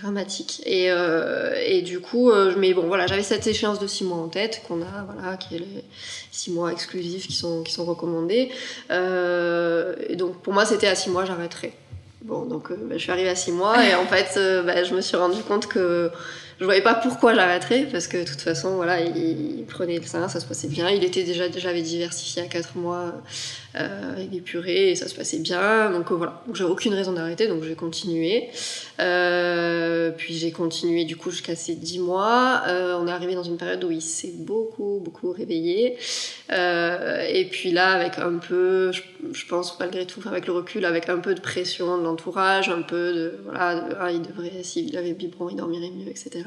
dramatique. 0.00 0.62
Et, 0.66 0.90
euh, 0.90 1.54
et 1.64 1.82
du 1.82 2.00
coup, 2.00 2.30
euh, 2.30 2.54
mais 2.56 2.74
bon, 2.74 2.86
voilà, 2.86 3.06
j'avais 3.06 3.22
cette 3.22 3.46
échéance 3.46 3.78
de 3.78 3.86
6 3.86 4.04
mois 4.04 4.18
en 4.18 4.28
tête, 4.28 4.62
qu'on 4.66 4.82
a, 4.82 5.06
voilà, 5.10 5.36
qui 5.36 5.56
est 5.56 5.60
les 5.60 5.84
6 6.32 6.52
mois 6.52 6.72
exclusifs 6.72 7.26
qui 7.26 7.34
sont, 7.34 7.62
qui 7.62 7.72
sont 7.72 7.84
recommandés. 7.84 8.50
Euh, 8.90 9.94
et 10.08 10.16
donc, 10.16 10.40
pour 10.42 10.52
moi, 10.52 10.64
c'était 10.64 10.88
à 10.88 10.94
6 10.94 11.10
mois, 11.10 11.24
j'arrêterais. 11.24 11.72
Bon, 12.22 12.44
donc, 12.44 12.72
bah, 12.72 12.96
je 12.96 12.98
suis 12.98 13.12
arrivée 13.12 13.28
à 13.28 13.36
6 13.36 13.52
mois, 13.52 13.84
et 13.84 13.94
en 13.94 14.06
fait, 14.06 14.38
bah, 14.64 14.84
je 14.84 14.94
me 14.94 15.00
suis 15.00 15.16
rendu 15.16 15.42
compte 15.42 15.66
que 15.66 16.10
je 16.58 16.64
voyais 16.64 16.82
pas 16.82 16.94
pourquoi 16.94 17.34
j'arrêterais 17.34 17.86
parce 17.90 18.06
que 18.06 18.16
de 18.16 18.24
toute 18.24 18.40
façon 18.40 18.76
voilà 18.76 19.00
il, 19.00 19.64
prenait 19.68 19.98
le 19.98 20.06
sein 20.06 20.28
ça 20.28 20.40
se 20.40 20.46
passait 20.46 20.68
bien. 20.68 20.88
Il 20.90 21.04
était 21.04 21.22
déjà 21.22 21.44
avait 21.44 21.82
diversifié 21.82 22.42
à 22.42 22.46
4 22.46 22.76
mois 22.76 23.14
avec 23.74 24.30
des 24.30 24.40
purées 24.40 24.90
et 24.90 24.94
ça 24.94 25.08
se 25.08 25.14
passait 25.14 25.38
bien. 25.38 25.90
Donc 25.90 26.10
euh, 26.10 26.14
voilà. 26.14 26.42
J'avais 26.54 26.70
aucune 26.70 26.94
raison 26.94 27.12
d'arrêter 27.12 27.46
donc 27.46 27.62
j'ai 27.62 27.74
continué. 27.74 28.48
Euh, 29.00 30.10
puis 30.16 30.34
j'ai 30.34 30.50
continué 30.50 31.04
du 31.04 31.16
coup 31.16 31.30
jusqu'à 31.30 31.54
ces 31.54 31.74
10 31.74 31.98
mois. 32.00 32.62
Euh, 32.68 32.96
on 32.98 33.06
est 33.06 33.12
arrivé 33.12 33.34
dans 33.34 33.42
une 33.42 33.58
période 33.58 33.82
où 33.84 33.90
il 33.90 34.02
s'est 34.02 34.32
beaucoup 34.34 35.00
beaucoup 35.02 35.32
réveillé. 35.32 35.96
Euh, 36.52 37.26
et 37.28 37.44
puis 37.46 37.72
là 37.72 37.92
avec 37.92 38.18
un 38.18 38.38
peu 38.38 38.92
je, 38.92 39.02
je, 39.32 39.46
pense 39.46 39.78
malgré 39.80 40.06
tout 40.06 40.20
avec 40.26 40.46
le 40.46 40.52
recul 40.52 40.84
avec 40.84 41.08
un 41.08 41.18
peu 41.18 41.34
de 41.34 41.40
pression 41.40 41.98
de 41.98 42.04
l'entourage 42.04 42.68
un 42.68 42.82
peu 42.82 43.12
de 43.12 43.40
voilà 43.44 43.84
ah, 44.00 44.12
il 44.12 44.22
devrait 44.22 44.62
s'il 44.62 44.96
avait 44.96 45.12
biberon 45.12 45.48
il 45.50 45.56
dormirait 45.56 45.90
mieux 45.90 46.08
etc 46.08 46.45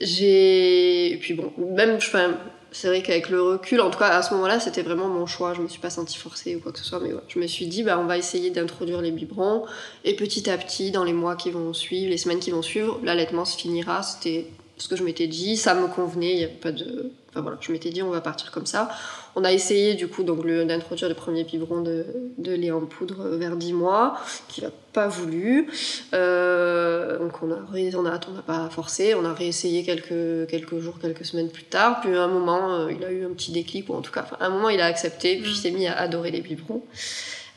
j'ai. 0.00 1.12
Et 1.12 1.16
puis 1.18 1.34
bon, 1.34 1.52
même, 1.58 1.96
enfin, 1.96 2.36
c'est 2.72 2.88
vrai 2.88 3.02
qu'avec 3.02 3.30
le 3.30 3.40
recul, 3.40 3.80
en 3.80 3.90
tout 3.90 3.98
cas 3.98 4.08
à 4.08 4.22
ce 4.22 4.34
moment-là, 4.34 4.60
c'était 4.60 4.82
vraiment 4.82 5.08
mon 5.08 5.26
choix. 5.26 5.54
Je 5.54 5.62
me 5.62 5.68
suis 5.68 5.80
pas 5.80 5.90
sentie 5.90 6.18
forcée 6.18 6.56
ou 6.56 6.60
quoi 6.60 6.72
que 6.72 6.78
ce 6.78 6.84
soit, 6.84 7.00
mais 7.00 7.10
je 7.28 7.38
me 7.38 7.46
suis 7.46 7.66
dit, 7.66 7.82
bah, 7.82 7.98
on 7.98 8.06
va 8.06 8.18
essayer 8.18 8.50
d'introduire 8.50 9.00
les 9.00 9.12
biberons. 9.12 9.64
Et 10.04 10.14
petit 10.14 10.50
à 10.50 10.58
petit, 10.58 10.90
dans 10.90 11.04
les 11.04 11.12
mois 11.12 11.36
qui 11.36 11.50
vont 11.50 11.72
suivre, 11.72 12.10
les 12.10 12.18
semaines 12.18 12.40
qui 12.40 12.50
vont 12.50 12.62
suivre, 12.62 13.00
l'allaitement 13.02 13.44
se 13.44 13.56
finira. 13.56 14.02
C'était 14.02 14.46
ce 14.76 14.88
que 14.88 14.96
je 14.96 15.04
m'étais 15.04 15.26
dit, 15.26 15.56
ça 15.56 15.74
me 15.74 15.88
convenait, 15.88 16.32
il 16.32 16.36
n'y 16.38 16.44
avait 16.44 16.52
pas 16.52 16.72
de 16.72 17.12
voilà, 17.40 17.58
je 17.60 17.72
m'étais 17.72 17.90
dit 17.90 18.02
on 18.02 18.10
va 18.10 18.20
partir 18.20 18.50
comme 18.50 18.66
ça. 18.66 18.88
On 19.34 19.44
a 19.44 19.52
essayé 19.52 19.94
du 19.94 20.08
coup 20.08 20.22
donc 20.22 20.46
d'introduire 20.46 21.08
le 21.08 21.14
premier 21.14 21.44
biberon 21.44 21.82
de, 21.82 22.06
de 22.38 22.52
lait 22.52 22.70
en 22.70 22.80
poudre 22.80 23.28
vers 23.36 23.56
10 23.56 23.74
mois, 23.74 24.18
qu'il 24.48 24.64
n'a 24.64 24.70
pas 24.92 25.08
voulu. 25.08 25.68
Euh, 26.14 27.18
donc 27.18 27.42
on 27.42 27.50
a, 27.52 27.58
on 27.72 28.06
a, 28.06 28.20
on 28.28 28.32
n'a 28.32 28.42
pas 28.46 28.70
forcé, 28.70 29.14
on 29.14 29.24
a 29.24 29.34
réessayé 29.34 29.84
quelques, 29.84 30.48
quelques 30.48 30.78
jours, 30.78 30.98
quelques 31.00 31.24
semaines 31.24 31.50
plus 31.50 31.64
tard. 31.64 32.00
Puis 32.00 32.14
à 32.14 32.22
un 32.22 32.28
moment, 32.28 32.74
euh, 32.74 32.92
il 32.92 33.04
a 33.04 33.10
eu 33.10 33.24
un 33.26 33.30
petit 33.30 33.52
déclic, 33.52 33.88
ou 33.90 33.94
en 33.94 34.00
tout 34.00 34.12
cas, 34.12 34.26
à 34.40 34.46
un 34.46 34.50
moment 34.50 34.70
il 34.70 34.80
a 34.80 34.86
accepté, 34.86 35.36
puis 35.36 35.50
il 35.50 35.56
s'est 35.56 35.70
mis 35.70 35.86
à 35.86 35.98
adorer 35.98 36.30
les 36.30 36.40
biberons. 36.40 36.82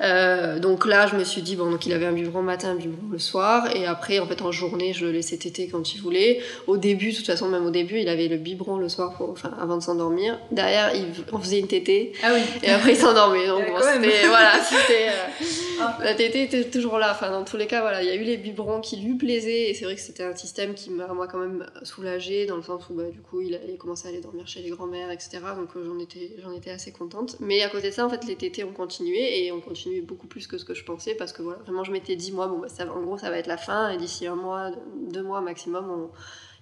Euh, 0.01 0.60
donc 0.60 0.86
là, 0.86 1.08
je 1.08 1.15
me 1.15 1.24
suis 1.24 1.41
dit, 1.41 1.56
bon, 1.56 1.70
donc 1.70 1.86
il 1.86 1.94
avait 1.94 2.06
un 2.06 2.12
biberon 2.12 2.41
matin, 2.41 2.72
un 2.72 2.75
biberon 2.75 3.10
le 3.12 3.20
soir, 3.20 3.75
et 3.75 3.86
après, 3.86 4.20
en 4.20 4.27
fait, 4.27 4.41
en 4.41 4.51
journée, 4.51 4.94
je 4.94 5.06
le 5.06 5.12
laissais 5.12 5.38
téter 5.38 5.68
quand 5.68 5.94
il 5.94 6.01
voulait. 6.01 6.39
Au 6.68 6.77
début, 6.77 7.12
de 7.12 7.18
toute 7.18 7.25
façon, 7.25 7.50
même 7.50 7.65
au 7.65 7.72
début, 7.72 8.00
il 8.00 8.10
avait 8.10 8.27
le 8.27 8.38
biberon 8.38 8.77
le 8.77 8.89
soir, 8.89 9.13
pour, 9.15 9.29
enfin, 9.29 9.51
avant 9.60 9.77
de 9.77 9.84
s'endormir. 9.84 10.39
Derrière, 10.51 10.96
il, 10.96 11.06
on 11.34 11.39
faisait 11.39 11.60
une 11.60 11.68
tétée. 11.68 12.13
Ah 12.24 12.32
oui. 12.34 12.41
Et 12.63 12.70
après, 12.70 12.91
il 12.91 12.98
s'endormait. 12.98 13.48
Donc, 13.48 13.65
bon, 13.68 13.77
c'était, 13.79 14.27
voilà, 14.27 14.53
c'était, 14.63 15.10
euh, 15.10 15.46
ah. 15.82 15.98
la 16.01 16.13
tétée 16.13 16.44
était 16.44 16.63
toujours 16.65 16.98
là. 16.98 17.12
Enfin, 17.12 17.32
dans 17.32 17.44
tous 17.44 17.58
les 17.58 17.68
cas, 17.68 17.82
voilà, 17.82 18.01
il 18.01 18.08
y 18.08 18.12
a 18.12 18.15
eu 18.15 18.24
les 18.24 18.38
biberons 18.38 18.79
qui 18.79 18.98
lui 18.98 19.15
plaisaient, 19.15 19.70
et 19.70 19.74
c'est 19.74 19.86
vrai 19.86 19.96
que 19.96 20.01
c'était 20.01 20.24
un 20.24 20.36
système 20.36 20.74
qui 20.74 20.91
m'a, 20.91 21.08
moi, 21.08 21.27
quand 21.27 21.39
même 21.39 21.65
soulagée, 21.84 22.46
dans 22.46 22.56
le 22.56 22.63
sens 22.63 22.84
où, 22.89 22.94
bah, 22.94 23.03
du 23.12 23.20
coup, 23.20 23.41
il 23.41 23.56
a, 23.56 23.60
commencé 23.77 24.08
à 24.08 24.12
aller 24.12 24.22
dormir 24.22 24.48
chez 24.48 24.62
les 24.62 24.70
grands-mères, 24.70 25.12
etc. 25.12 25.39
Donc, 25.58 25.70
euh, 25.75 25.86
j'en 25.86 26.00
étais, 26.00 26.36
j'en 26.41 26.53
étais 26.53 26.72
assez 26.72 26.91
contente. 26.91 27.36
Mais 27.39 27.62
à 27.63 27.70
côté 27.70 27.89
de 27.89 27.94
ça, 27.94 28.06
en 28.06 28.10
fait, 28.10 28.25
les 28.25 28.36
tétés 28.36 28.63
ont 28.63 28.74
continué, 28.74 29.44
et 29.44 29.51
on 29.51 29.60
beaucoup 30.01 30.27
plus 30.27 30.48
que 30.48 30.58
ce 30.58 30.65
que 30.65 30.74
je 30.74 30.84
pensais 30.84 31.15
parce 31.15 31.34
que 31.34 31.41
voilà, 31.41 31.60
vraiment 31.60 31.84
je 31.84 31.91
m'étais 31.91 32.15
dit 32.15 32.31
moi 32.31 32.48
bon 32.48 32.60
bah, 32.60 32.69
ça, 32.69 32.86
en 32.91 33.01
gros 33.01 33.17
ça 33.17 33.29
va 33.29 33.38
être 33.38 33.48
la 33.48 33.58
fin 33.58 33.89
et 33.89 33.98
d'ici 33.98 34.27
un 34.27 34.36
mois, 34.36 34.72
deux 35.10 35.24
mois 35.24 35.41
maximum 35.41 35.89
on, 35.89 36.10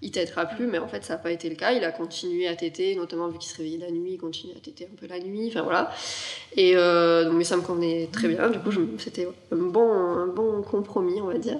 il 0.01 0.11
t'aidera 0.11 0.45
plus 0.45 0.67
mais 0.67 0.77
en 0.77 0.87
fait 0.87 1.03
ça 1.03 1.13
n'a 1.13 1.19
pas 1.19 1.31
été 1.31 1.49
le 1.49 1.55
cas, 1.55 1.71
il 1.71 1.83
a 1.83 1.91
continué 1.91 2.47
à 2.47 2.55
téter 2.55 2.95
notamment 2.95 3.27
vu 3.27 3.37
qu'il 3.37 3.49
se 3.49 3.57
réveillait 3.57 3.85
la 3.85 3.91
nuit, 3.91 4.13
il 4.13 4.17
continuait 4.17 4.55
à 4.55 4.59
téter 4.59 4.87
un 4.91 4.95
peu 4.95 5.07
la 5.07 5.19
nuit, 5.19 5.47
enfin 5.49 5.63
voilà. 5.63 5.91
Et 6.55 6.73
euh, 6.75 7.31
mais 7.31 7.43
ça 7.43 7.57
me 7.57 7.61
convenait 7.61 8.09
très 8.11 8.27
bien, 8.27 8.49
du 8.49 8.59
coup 8.59 8.71
c'était 8.97 9.27
un 9.51 9.55
bon, 9.55 9.91
un 9.91 10.27
bon 10.27 10.61
compromis 10.61 11.21
on 11.21 11.27
va 11.27 11.37
dire. 11.37 11.59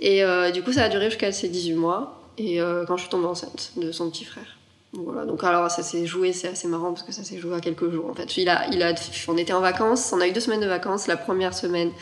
Et 0.00 0.24
euh, 0.24 0.50
du 0.50 0.62
coup 0.62 0.72
ça 0.72 0.84
a 0.84 0.88
duré 0.88 1.06
jusqu'à 1.06 1.32
ses 1.32 1.48
18 1.48 1.74
mois 1.74 2.20
et 2.36 2.60
euh, 2.60 2.84
quand 2.86 2.96
je 2.96 3.02
suis 3.02 3.10
tombée 3.10 3.26
enceinte 3.26 3.72
de 3.76 3.90
son 3.92 4.10
petit 4.10 4.24
frère. 4.24 4.57
Voilà, 5.04 5.24
donc 5.24 5.44
alors 5.44 5.70
ça 5.70 5.82
s'est 5.82 6.06
joué, 6.06 6.32
c'est 6.32 6.48
assez 6.48 6.66
marrant 6.66 6.92
parce 6.92 7.04
que 7.04 7.12
ça 7.12 7.22
s'est 7.22 7.38
joué 7.38 7.54
à 7.54 7.60
quelques 7.60 7.88
jours 7.90 8.10
en 8.10 8.14
fait. 8.14 8.36
Il 8.36 8.48
a, 8.48 8.66
il 8.72 8.82
a, 8.82 8.94
on 9.28 9.36
était 9.36 9.52
en 9.52 9.60
vacances, 9.60 10.12
on 10.12 10.20
a 10.20 10.26
eu 10.26 10.32
deux 10.32 10.40
semaines 10.40 10.60
de 10.60 10.66
vacances. 10.66 11.06
La 11.06 11.16
première 11.16 11.54
semaine, 11.54 11.92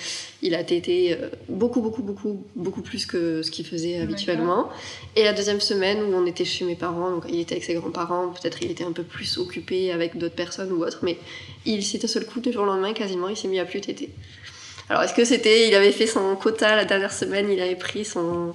il 0.41 0.55
a 0.55 0.65
tété 0.65 1.13
euh, 1.13 1.29
beaucoup, 1.49 1.83
beaucoup, 1.83 2.03
beaucoup, 2.03 2.43
beaucoup 2.55 2.81
plus 2.81 3.05
que 3.05 3.43
ce 3.43 3.51
qu'il 3.51 3.67
faisait 3.67 3.99
habituellement. 4.01 4.71
Et 5.15 5.25
la 5.25 5.35
deuxième 5.35 5.61
semaine 5.61 6.03
où 6.05 6.17
on 6.17 6.25
était 6.25 6.47
chez 6.47 6.65
mes 6.65 6.75
parents, 6.75 7.11
donc 7.11 7.25
il 7.29 7.41
était 7.41 7.57
avec 7.57 7.65
ses 7.65 7.75
grands-parents, 7.75 8.29
peut-être 8.29 8.63
il 8.63 8.71
était 8.71 8.85
un 8.85 8.93
peu 8.93 9.03
plus 9.03 9.37
occupé 9.37 9.93
avec 9.93 10.17
d'autres 10.17 10.35
personnes 10.35 10.73
ou 10.73 10.83
autre, 10.83 11.01
mais 11.03 11.19
il 11.67 11.85
s'est 11.85 12.03
un 12.03 12.09
seul 12.09 12.25
coup, 12.25 12.41
du 12.41 12.51
jour 12.51 12.63
au 12.63 12.67
lendemain, 12.67 12.95
quasiment, 12.95 13.29
il 13.29 13.37
s'est 13.37 13.49
mis 13.49 13.59
à 13.59 13.67
plus 13.67 13.81
téter. 13.83 14.11
Alors 14.89 15.03
est-ce 15.03 15.15
que 15.15 15.25
c'était, 15.25 15.69
il 15.69 15.75
avait 15.75 15.93
fait 15.93 16.07
son 16.07 16.37
quota 16.37 16.77
la 16.77 16.85
dernière 16.85 17.13
semaine, 17.13 17.51
il 17.51 17.61
avait 17.61 17.75
pris 17.75 18.05
son, 18.05 18.55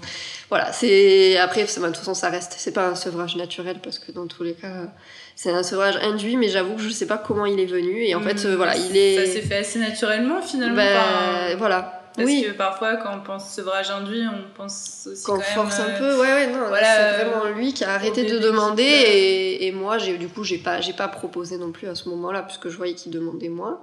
voilà, 0.49 0.71
c'est 0.71 1.37
après, 1.37 1.63
de 1.63 1.67
toute 1.67 1.97
façon 1.97 2.13
ça 2.13 2.29
reste, 2.29 2.53
c'est 2.57 2.73
pas 2.73 2.87
un 2.87 2.95
sevrage 2.95 3.35
naturel 3.35 3.77
parce 3.83 3.99
que 3.99 4.11
dans 4.11 4.27
tous 4.27 4.43
les 4.43 4.53
cas, 4.53 4.87
c'est 5.35 5.51
un 5.51 5.63
sevrage 5.63 5.97
induit, 6.01 6.37
mais 6.37 6.47
j'avoue 6.47 6.75
que 6.75 6.81
je 6.81 6.89
sais 6.89 7.07
pas 7.07 7.17
comment 7.17 7.45
il 7.45 7.59
est 7.59 7.65
venu 7.65 8.03
et 8.03 8.15
en 8.15 8.21
fait, 8.21 8.45
Hmm, 8.45 8.55
voilà, 8.55 8.77
il 8.77 8.95
est. 8.95 9.25
Ça 9.25 9.33
s'est 9.33 9.41
fait 9.41 9.57
assez 9.57 9.79
naturellement 9.79 10.41
finalement. 10.41 10.75
Ben, 10.75 11.57
voilà. 11.57 12.00
Parce 12.15 12.27
oui. 12.27 12.43
que 12.45 12.51
parfois, 12.51 12.97
quand 12.97 13.15
on 13.15 13.21
pense 13.21 13.53
sevrage 13.53 13.89
induit, 13.89 14.23
on 14.27 14.53
pense 14.57 15.07
aussi 15.11 15.23
Qu'on 15.23 15.37
quand 15.37 15.41
force 15.41 15.79
même, 15.79 15.87
un 15.87 15.93
euh, 15.93 15.97
peu, 15.99 16.21
ouais, 16.21 16.33
ouais, 16.33 16.47
non, 16.47 16.67
voilà, 16.67 17.17
c'est 17.17 17.23
vraiment 17.25 17.45
lui 17.55 17.73
qui 17.73 17.83
a 17.83 17.91
arrêté 17.93 18.25
de 18.25 18.37
demander 18.37 18.83
et, 18.83 19.65
et 19.67 19.71
moi, 19.71 19.97
j'ai, 19.97 20.17
du 20.17 20.27
coup, 20.27 20.43
j'ai 20.43 20.57
pas, 20.57 20.81
j'ai 20.81 20.93
pas 20.93 21.07
proposé 21.07 21.57
non 21.57 21.71
plus 21.71 21.87
à 21.87 21.95
ce 21.95 22.09
moment-là, 22.09 22.43
puisque 22.43 22.69
je 22.69 22.77
voyais 22.77 22.93
qu'il 22.95 23.11
demandait 23.11 23.49
moins. 23.49 23.79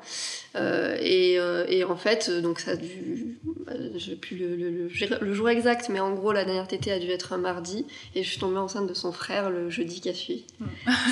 Euh, 0.56 0.96
et, 1.00 1.38
euh, 1.38 1.64
et 1.68 1.84
en 1.84 1.96
fait, 1.96 2.28
euh, 2.30 2.40
donc 2.40 2.58
ça 2.60 2.72
a 2.72 2.76
dû, 2.76 3.38
euh, 3.70 3.90
j'ai 3.96 4.16
plus 4.16 4.36
le, 4.36 4.56
le, 4.56 4.70
le, 4.70 4.88
le 5.20 5.34
jour 5.34 5.48
exact, 5.48 5.88
mais 5.90 6.00
en 6.00 6.12
gros, 6.12 6.32
la 6.32 6.44
dernière 6.44 6.66
tétée 6.66 6.90
a 6.90 6.98
dû 6.98 7.10
être 7.10 7.32
un 7.32 7.38
mardi 7.38 7.86
et 8.14 8.22
je 8.22 8.28
suis 8.28 8.40
tombée 8.40 8.56
enceinte 8.58 8.86
de 8.88 8.94
son 8.94 9.12
frère 9.12 9.50
le 9.50 9.70
jeudi 9.70 10.00
qui 10.00 10.08
a 10.08 10.14
suivi. 10.14 10.44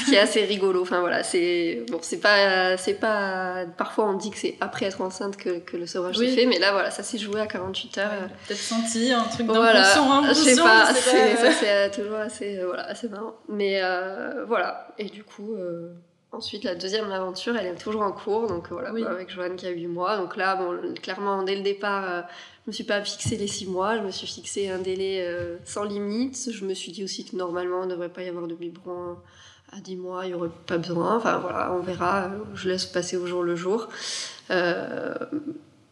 Ce 0.00 0.06
qui 0.10 0.14
est 0.14 0.18
assez 0.18 0.42
rigolo. 0.44 0.82
Enfin 0.82 1.00
voilà, 1.00 1.22
c'est 1.22 1.84
bon, 1.90 1.98
c'est 2.02 2.20
pas, 2.20 2.76
c'est 2.76 2.94
pas. 2.94 3.64
Parfois, 3.76 4.06
on 4.08 4.14
dit 4.14 4.30
que 4.30 4.38
c'est 4.38 4.56
après 4.60 4.86
être 4.86 5.00
enceinte 5.00 5.36
que, 5.36 5.58
que 5.58 5.76
le 5.76 5.86
sevrage 5.86 6.16
Oui. 6.18 6.30
se 6.30 6.34
fait, 6.34 6.46
mais 6.46 6.58
là, 6.58 6.72
voilà, 6.72 6.90
ça 6.90 7.02
s'est 7.06 7.18
joué 7.18 7.40
à 7.40 7.46
48 7.46 7.98
heures. 7.98 8.10
ouais, 8.10 8.28
Peut-être 8.46 8.58
senti 8.60 9.12
un 9.12 9.22
truc 9.24 9.46
Voilà, 9.46 9.82
d'impulsion, 9.82 10.22
je 10.28 10.34
sais 10.34 10.56
pas, 10.56 10.86
je 10.90 10.94
c'est- 10.98 11.10
pas, 11.34 11.36
ça 11.36 11.46
euh, 11.46 11.52
c'est 11.60 11.70
euh, 11.70 11.90
toujours 12.02 12.16
assez, 12.18 12.58
euh, 12.58 12.66
voilà, 12.66 12.84
assez 12.86 13.08
marrant. 13.08 13.34
Mais 13.48 13.80
euh, 13.82 14.44
voilà, 14.46 14.88
et 14.98 15.04
du 15.06 15.24
coup, 15.24 15.54
euh, 15.54 15.92
ensuite 16.32 16.64
la 16.64 16.74
deuxième 16.74 17.10
aventure, 17.12 17.56
elle 17.56 17.66
est 17.66 17.74
toujours 17.74 18.02
en 18.02 18.12
cours, 18.12 18.46
donc 18.48 18.66
euh, 18.66 18.74
voilà, 18.74 18.92
Oui. 18.92 19.04
avec 19.04 19.30
Joanne 19.30 19.56
qui 19.56 19.66
a 19.66 19.70
8 19.70 19.86
mois. 19.86 20.16
Donc 20.18 20.36
là, 20.36 20.56
bon, 20.56 20.76
clairement, 21.02 21.42
dès 21.42 21.56
le 21.56 21.62
départ, 21.62 22.04
euh, 22.04 22.20
je 22.66 22.70
me 22.70 22.72
suis 22.72 22.84
pas 22.84 23.00
fixé 23.02 23.36
les 23.36 23.46
6 23.46 23.66
mois, 23.66 23.96
je 23.96 24.02
me 24.02 24.10
suis 24.10 24.26
fixé 24.26 24.68
un 24.70 24.78
délai 24.78 25.20
euh, 25.26 25.56
sans 25.64 25.84
limite. 25.84 26.50
Je 26.50 26.64
me 26.64 26.74
suis 26.74 26.90
dit 26.92 27.04
aussi 27.04 27.24
que 27.24 27.36
normalement, 27.36 27.82
il 27.84 27.86
ne 27.86 27.92
devrait 27.92 28.08
pas 28.08 28.22
y 28.22 28.28
avoir 28.28 28.46
de 28.48 28.54
biberon 28.54 29.16
à 29.72 29.80
10 29.80 29.96
mois, 29.96 30.24
il 30.24 30.28
n'y 30.28 30.34
aurait 30.34 30.50
pas 30.66 30.76
besoin. 30.78 31.16
Enfin 31.16 31.38
voilà, 31.38 31.72
on 31.72 31.80
verra, 31.80 32.30
je 32.54 32.68
laisse 32.68 32.86
passer 32.86 33.16
au 33.16 33.26
jour 33.26 33.42
le 33.44 33.54
jour. 33.56 33.88
Euh, 34.50 35.14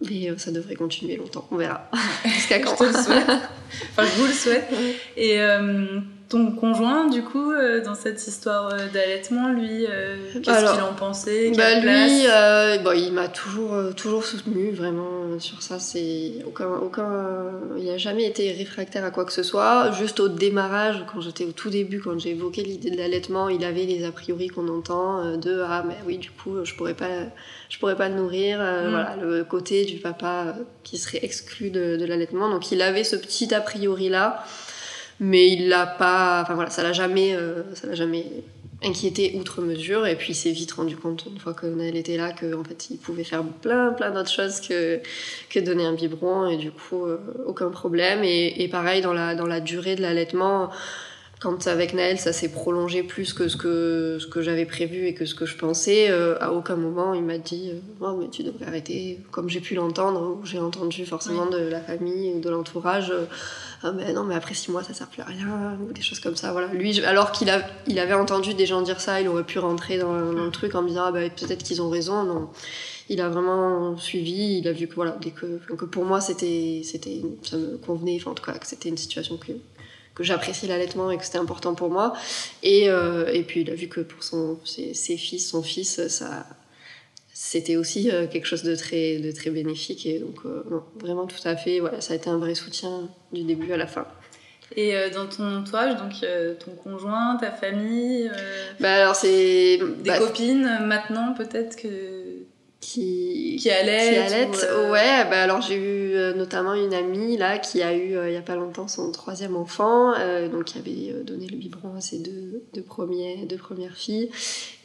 mais 0.01 0.31
euh, 0.31 0.39
ça 0.39 0.51
devrait 0.51 0.75
continuer 0.75 1.17
longtemps, 1.17 1.47
on 1.51 1.57
verra. 1.57 1.91
Jusqu'à 2.25 2.59
Je 2.59 2.65
quand 2.65 2.77
te 2.77 2.85
le 2.85 2.93
souhaite. 2.93 3.27
Enfin, 3.91 4.05
je 4.05 4.21
vous 4.21 4.27
le 4.27 4.33
souhaite. 4.33 4.69
Et 5.17 5.41
euh, 5.41 6.01
ton 6.28 6.50
conjoint, 6.52 7.09
du 7.09 7.23
coup, 7.23 7.52
euh, 7.52 7.83
dans 7.85 7.95
cette 7.95 8.26
histoire 8.26 8.73
euh, 8.73 8.88
d'allaitement, 8.93 9.50
lui, 9.50 9.87
euh, 9.87 10.16
qu'est-ce 10.33 10.73
qu'il 10.73 10.83
en 10.83 10.95
pensait 10.95 11.52
Bah, 11.57 11.78
lui, 11.81 12.83
bon, 12.83 12.93
il 12.93 13.12
m'a 13.12 13.28
toujours, 13.28 13.95
toujours 13.95 14.25
soutenu 14.25 14.71
vraiment 14.71 15.38
sur 15.38 15.62
ça. 15.62 15.78
C'est 15.78 16.43
aucun, 16.47 16.69
aucun, 16.83 17.50
il 17.78 17.88
a 17.90 17.99
jamais 17.99 18.25
été 18.25 18.52
réfractaire 18.52 19.04
à 19.04 19.11
quoi 19.11 19.25
que 19.25 19.33
ce 19.33 19.43
soit. 19.43 19.93
Juste 19.93 20.19
au 20.19 20.28
démarrage, 20.28 21.04
quand 21.12 21.21
j'étais 21.21 21.45
au 21.45 21.52
tout 21.52 21.71
début, 21.71 22.00
quand 22.00 22.19
j'ai 22.19 22.31
évoqué 22.31 22.62
l'idée 22.62 22.90
de 22.90 22.97
l'allaitement, 22.97 23.49
il 23.49 23.64
avait 23.64 23.85
les 23.85 24.04
a 24.04 24.12
priori 24.12 24.49
qu'on 24.49 24.69
entend 24.69 25.37
de 25.37 25.62
ah 25.66 25.85
mais 25.87 25.97
oui 26.07 26.19
du 26.19 26.31
coup 26.31 26.64
je 26.64 26.75
pourrais 26.75 26.95
pas, 26.95 27.09
je 27.69 27.78
pourrais 27.78 27.97
pas 27.97 28.09
le 28.09 28.14
nourrir. 28.14 28.59
Mm. 28.59 28.90
Voilà 28.90 29.16
le 29.21 29.45
côté 29.45 29.85
du 29.85 29.99
papa 29.99 30.54
qui 30.83 30.97
serait 30.99 31.21
exclu 31.23 31.71
de, 31.71 31.97
de 31.97 32.04
l'allaitement. 32.04 32.49
Donc 32.49 32.73
il 32.73 32.81
avait 32.83 33.04
ce 33.04 33.16
petit 33.16 33.54
a 33.54 33.61
priori 33.61 34.09
là, 34.09 34.45
mais 35.21 35.50
il 35.52 35.68
l'a 35.68 35.87
pas, 35.87 36.40
enfin 36.42 36.54
voilà, 36.54 36.71
ça 36.71 36.83
l'a 36.83 36.92
jamais, 36.92 37.35
euh, 37.35 37.62
ça 37.75 37.87
l'a 37.87 37.94
jamais 37.94 38.26
inquiété 38.83 39.35
outre 39.38 39.61
mesure. 39.62 40.06
Et 40.06 40.16
puis 40.16 40.33
il 40.33 40.35
s'est 40.35 40.50
vite 40.50 40.73
rendu 40.73 40.97
compte 40.97 41.26
une 41.30 41.38
fois 41.38 41.54
que 41.54 41.66
Naël 41.66 41.97
était 41.97 42.16
là 42.16 42.33
que 42.33 42.54
en 42.54 42.64
fait 42.64 42.90
il 42.90 42.99
pouvait 42.99 43.25
faire 43.25 43.42
plein 43.44 43.92
plein 43.92 44.11
d'autres 44.11 44.30
choses 44.30 44.61
que 44.61 45.00
que 45.49 45.61
donner 45.61 45.85
un 45.85 45.94
biberon. 45.94 46.49
Et 46.49 46.56
du 46.56 46.71
coup 46.71 47.06
euh, 47.06 47.18
aucun 47.47 47.71
problème. 47.71 48.25
Et, 48.25 48.62
et 48.62 48.68
pareil 48.68 49.00
dans 49.00 49.14
la 49.14 49.35
dans 49.35 49.47
la 49.47 49.61
durée 49.61 49.97
de 49.97 50.02
l'allaitement 50.02 50.71
quand 51.45 51.67
avec 51.67 51.93
Naël 51.93 52.19
ça 52.19 52.33
s'est 52.33 52.49
prolongé 52.49 53.03
plus 53.03 53.35
que 53.35 53.49
ce 53.49 53.59
que 53.59 54.17
ce 54.19 54.27
que 54.27 54.41
j'avais 54.41 54.65
prévu 54.65 55.07
et 55.07 55.13
que 55.13 55.27
ce 55.27 55.35
que 55.35 55.45
je 55.45 55.59
pensais 55.59 56.11
euh, 56.11 56.43
à 56.43 56.53
aucun 56.53 56.77
moment 56.77 57.13
il 57.13 57.23
m'a 57.23 57.37
dit 57.37 57.71
euh, 57.71 57.81
oh 58.01 58.17
mais 58.19 58.29
tu 58.31 58.43
devrais 58.43 58.67
arrêter. 58.67 59.21
Comme 59.31 59.51
j'ai 59.51 59.61
pu 59.61 59.75
l'entendre 59.75 60.41
j'ai 60.45 60.59
entendu 60.59 61.05
forcément 61.05 61.45
de 61.45 61.59
la 61.59 61.81
famille 61.81 62.33
ou 62.33 62.41
de 62.41 62.49
l'entourage 62.49 63.11
euh, 63.11 63.27
ah 63.83 63.93
mais 63.93 64.15
non 64.15 64.25
mais 64.25 64.35
après 64.35 64.55
six 64.55 64.71
mois 64.71 64.83
ça 64.83 64.95
sert 64.95 65.07
plus 65.09 65.21
à 65.21 65.27
rien 65.27 65.79
ou 65.87 65.93
des 65.93 66.01
choses 66.01 66.19
comme 66.19 66.35
ça 66.35 66.51
voilà. 66.53 66.69
Lui 66.69 67.05
alors 67.05 67.31
qu'il 67.31 67.51
a, 67.51 67.61
il 67.87 67.99
avait 67.99 68.15
entendu 68.15 68.55
des 68.55 68.65
gens 68.65 68.81
dire 68.81 69.01
ça 69.01 69.21
il 69.21 69.29
aurait 69.29 69.45
pu 69.45 69.59
rentrer 69.59 69.99
dans, 69.99 70.15
dans 70.15 70.45
le 70.47 70.51
truc 70.51 70.75
en 70.75 70.81
me 70.81 70.89
disant 70.89 71.05
ah 71.09 71.13
bah 71.13 71.29
peut-être 71.29 71.63
qu'ils 71.63 71.83
ont 71.83 71.91
raison 71.91 72.25
non. 72.25 72.49
Il 73.11 73.21
a 73.21 73.29
vraiment 73.29 73.99
suivi 73.99 74.61
il 74.61 74.67
a 74.67 74.73
vu 74.73 74.89
que 74.89 74.95
voilà 74.95 75.19
dès 75.21 75.31
que, 75.31 75.61
que 75.77 75.85
pour 75.85 76.07
moi 76.07 76.23
c'était 76.23 76.81
c'était 76.85 77.21
ça 77.43 77.59
me 77.59 77.77
convenait 77.77 78.17
enfin 78.19 78.31
en 78.31 78.35
tout 78.35 78.45
cas 78.45 78.57
que 78.57 78.67
c'était 78.67 78.89
une 78.89 78.97
situation 78.97 79.37
que 79.37 79.53
que 80.14 80.23
j'appréciais 80.23 80.68
l'allaitement 80.68 81.11
et 81.11 81.18
que 81.18 81.25
c'était 81.25 81.38
important 81.38 81.75
pour 81.75 81.90
moi. 81.90 82.14
Et, 82.62 82.88
euh, 82.88 83.30
et 83.33 83.42
puis 83.42 83.62
il 83.62 83.71
a 83.71 83.75
vu 83.75 83.88
que 83.88 84.00
pour 84.00 84.23
son 84.23 84.59
ses, 84.64 84.94
ses 84.94 85.16
fils 85.16 85.50
son 85.50 85.62
fils 85.62 86.06
ça 86.09 86.47
c'était 87.33 87.76
aussi 87.76 88.11
euh, 88.11 88.26
quelque 88.28 88.47
chose 88.47 88.62
de 88.62 88.76
très 88.76 89.18
de 89.18 89.33
très 89.33 89.50
bénéfique. 89.50 90.06
Et 90.06 90.21
donc 90.21 90.37
euh, 90.47 90.62
non, 90.71 90.85
vraiment 91.00 91.26
tout 91.26 91.37
à 91.44 91.56
fait 91.56 91.80
voilà 91.80 92.00
ça 92.00 92.12
a 92.14 92.16
été 92.16 92.30
un 92.30 92.38
vrai 92.38 92.54
soutien 92.54 93.11
du 93.33 93.42
début 93.42 93.73
à 93.73 93.76
la 93.76 93.87
fin. 93.87 94.06
Et 94.76 94.97
euh, 94.97 95.11
dans 95.11 95.26
ton 95.26 95.59
entourage, 95.59 95.97
donc 95.97 96.12
euh, 96.23 96.54
ton 96.54 96.73
conjoint, 96.73 97.37
ta 97.37 97.50
famille, 97.50 98.30
bah 98.80 98.94
alors 98.94 99.14
c'est 99.14 99.78
des 99.78 100.11
bah, 100.11 100.18
copines 100.18 100.78
maintenant 100.87 101.35
peut-être 101.35 101.76
que 101.76 102.24
qui 102.85 103.57
qui 103.59 103.71
allaitent. 103.71 104.12
qui 104.12 104.35
allait. 104.35 104.47
ou, 104.47 104.55
euh, 104.55 104.93
Ouais, 104.93 105.25
bah 105.31 105.43
alors 105.43 105.62
j'ai 105.62 105.76
eu 105.76 106.14
euh, 106.14 106.35
notamment 106.35 106.75
une 106.75 106.93
amie 106.93 107.37
là 107.37 107.59
qui 107.59 107.83
a 107.83 107.95
eu 107.95 108.17
euh, 108.17 108.29
il 108.29 108.35
y 108.35 108.37
a 108.37 108.43
pas 108.43 108.57
longtemps 108.57 108.88
son 108.88 109.11
troisième 109.11 109.57
enfant, 109.57 110.12
euh, 110.19 110.49
donc 110.49 110.64
qui 110.64 110.79
avait 110.79 111.25
donné 111.25 111.47
le 111.47 111.57
biberon 111.57 111.97
à 111.97 112.00
ses 112.00 112.19
deux, 112.19 112.62
deux, 112.75 112.83
premiers, 112.83 113.47
deux 113.47 113.57
premières 113.57 113.97
filles 113.97 114.31